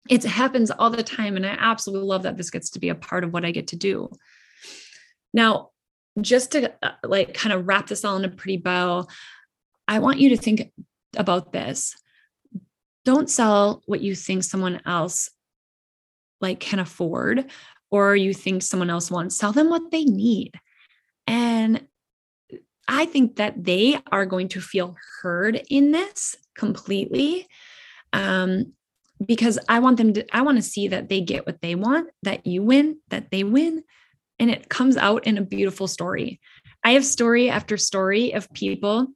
It 0.09 0.23
happens 0.23 0.71
all 0.71 0.91
the 0.91 1.03
time. 1.03 1.35
And 1.35 1.45
I 1.45 1.57
absolutely 1.59 2.07
love 2.07 2.23
that 2.23 2.37
this 2.37 2.51
gets 2.51 2.69
to 2.71 2.79
be 2.79 2.87
a 2.87 2.95
part 2.95 3.25
of 3.25 3.33
what 3.33 3.43
I 3.43 3.51
get 3.51 3.67
to 3.67 3.75
do. 3.75 4.09
Now, 5.33 5.71
just 6.21 6.53
to 6.53 6.73
uh, 6.81 6.93
like 7.03 7.33
kind 7.33 7.51
of 7.51 7.67
wrap 7.67 7.87
this 7.87 8.05
all 8.05 8.15
in 8.15 8.23
a 8.23 8.29
pretty 8.29 8.57
bow, 8.57 9.07
I 9.89 9.99
want 9.99 10.21
you 10.21 10.29
to 10.29 10.37
think 10.37 10.71
about 11.17 11.51
this. 11.51 11.97
Don't 13.03 13.29
sell 13.29 13.83
what 13.87 13.99
you 13.99 14.15
think 14.15 14.45
someone 14.45 14.79
else 14.85 15.29
like 16.41 16.59
can 16.59 16.79
afford 16.79 17.49
or 17.91 18.15
you 18.15 18.33
think 18.33 18.61
someone 18.61 18.89
else 18.89 19.09
wants, 19.09 19.35
sell 19.35 19.51
them 19.51 19.69
what 19.69 19.91
they 19.91 20.03
need. 20.03 20.51
And 21.27 21.87
I 22.87 23.05
think 23.05 23.35
that 23.37 23.63
they 23.63 23.99
are 24.11 24.25
going 24.25 24.47
to 24.49 24.61
feel 24.61 24.95
heard 25.21 25.61
in 25.69 25.91
this 25.91 26.35
completely. 26.55 27.47
Um, 28.13 28.73
because 29.25 29.59
I 29.67 29.79
want 29.79 29.97
them 29.97 30.13
to, 30.13 30.25
I 30.35 30.41
want 30.41 30.57
to 30.57 30.61
see 30.61 30.87
that 30.87 31.09
they 31.09 31.21
get 31.21 31.45
what 31.45 31.61
they 31.61 31.75
want, 31.75 32.09
that 32.23 32.47
you 32.47 32.63
win, 32.63 32.99
that 33.09 33.31
they 33.31 33.43
win. 33.43 33.83
And 34.39 34.49
it 34.49 34.69
comes 34.69 34.95
out 34.95 35.27
in 35.27 35.37
a 35.37 35.41
beautiful 35.41 35.87
story. 35.87 36.39
I 36.83 36.91
have 36.91 37.05
story 37.05 37.49
after 37.49 37.75
story 37.75 38.31
of 38.31 38.51
people 38.53 39.07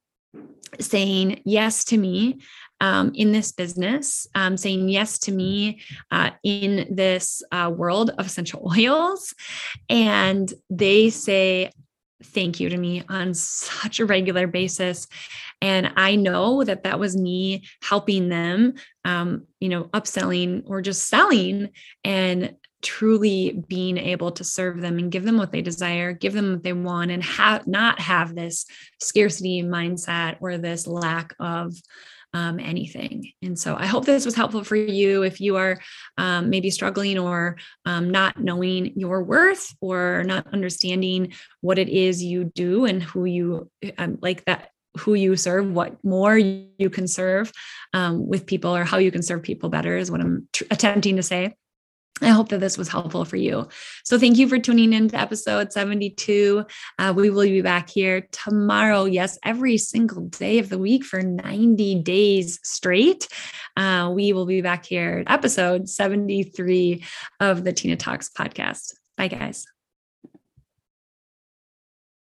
saying 0.79 1.41
yes 1.45 1.85
to 1.85 1.97
me 1.97 2.39
um, 2.83 3.13
in 3.15 3.31
this 3.31 3.53
business, 3.53 4.27
um, 4.35 4.57
saying 4.57 4.89
yes 4.89 5.17
to 5.17 5.31
me 5.31 5.79
uh, 6.11 6.31
in 6.43 6.85
this 6.93 7.41
uh, 7.49 7.71
world 7.73 8.09
of 8.17 8.25
essential 8.25 8.69
oils. 8.77 9.33
And 9.89 10.53
they 10.69 11.09
say, 11.09 11.71
thank 12.21 12.59
you 12.59 12.67
to 12.67 12.77
me 12.77 13.03
on 13.07 13.33
such 13.33 13.99
a 13.99 14.05
regular 14.05 14.47
basis 14.47 15.07
and 15.61 15.91
i 15.97 16.15
know 16.15 16.63
that 16.63 16.83
that 16.83 16.97
was 16.97 17.17
me 17.17 17.65
helping 17.81 18.29
them 18.29 18.75
um, 19.03 19.45
you 19.59 19.67
know 19.67 19.83
upselling 19.85 20.63
or 20.65 20.81
just 20.81 21.09
selling 21.09 21.69
and 22.05 22.55
truly 22.81 23.61
being 23.67 23.97
able 23.97 24.31
to 24.31 24.45
serve 24.45 24.79
them 24.79 24.99
and 24.99 25.11
give 25.11 25.25
them 25.25 25.37
what 25.37 25.51
they 25.51 25.61
desire 25.61 26.13
give 26.13 26.31
them 26.31 26.53
what 26.53 26.63
they 26.63 26.71
want 26.71 27.11
and 27.11 27.23
have 27.23 27.67
not 27.67 27.99
have 27.99 28.33
this 28.33 28.65
scarcity 29.01 29.61
mindset 29.61 30.37
or 30.39 30.57
this 30.57 30.87
lack 30.87 31.35
of 31.41 31.73
um, 32.33 32.59
anything. 32.59 33.31
And 33.41 33.57
so 33.57 33.75
I 33.75 33.85
hope 33.85 34.05
this 34.05 34.25
was 34.25 34.35
helpful 34.35 34.63
for 34.63 34.75
you 34.75 35.23
if 35.23 35.39
you 35.39 35.57
are 35.57 35.79
um, 36.17 36.49
maybe 36.49 36.69
struggling 36.69 37.17
or 37.17 37.57
um, 37.85 38.09
not 38.09 38.39
knowing 38.39 38.93
your 38.95 39.23
worth 39.23 39.73
or 39.81 40.23
not 40.25 40.47
understanding 40.53 41.33
what 41.61 41.77
it 41.77 41.89
is 41.89 42.23
you 42.23 42.45
do 42.45 42.85
and 42.85 43.01
who 43.01 43.25
you 43.25 43.69
um, 43.97 44.17
like 44.21 44.45
that 44.45 44.69
who 44.99 45.15
you 45.15 45.35
serve, 45.35 45.71
what 45.71 46.03
more 46.03 46.37
you 46.37 46.89
can 46.91 47.07
serve 47.07 47.51
um, 47.93 48.27
with 48.27 48.45
people, 48.45 48.75
or 48.75 48.83
how 48.83 48.97
you 48.97 49.11
can 49.11 49.23
serve 49.23 49.41
people 49.41 49.69
better 49.69 49.97
is 49.97 50.11
what 50.11 50.21
I'm 50.21 50.47
tr- 50.53 50.65
attempting 50.69 51.15
to 51.15 51.23
say. 51.23 51.55
I 52.21 52.29
hope 52.29 52.49
that 52.49 52.59
this 52.59 52.77
was 52.77 52.87
helpful 52.87 53.25
for 53.25 53.37
you. 53.37 53.67
So, 54.03 54.19
thank 54.19 54.37
you 54.37 54.47
for 54.47 54.59
tuning 54.59 54.93
in 54.93 55.09
to 55.09 55.19
episode 55.19 55.73
72. 55.73 56.65
Uh, 56.99 57.13
we 57.15 57.29
will 57.29 57.43
be 57.43 57.61
back 57.61 57.89
here 57.89 58.27
tomorrow. 58.31 59.05
Yes, 59.05 59.39
every 59.43 59.77
single 59.77 60.27
day 60.27 60.59
of 60.59 60.69
the 60.69 60.77
week 60.77 61.03
for 61.03 61.21
90 61.21 62.03
days 62.03 62.59
straight. 62.63 63.27
Uh, 63.75 64.11
we 64.13 64.31
will 64.31 64.45
be 64.45 64.61
back 64.61 64.85
here, 64.85 65.23
episode 65.27 65.89
73 65.89 67.03
of 67.39 67.63
the 67.63 67.73
Tina 67.73 67.95
Talks 67.95 68.29
podcast. 68.29 68.93
Bye, 69.17 69.27
guys. 69.27 69.72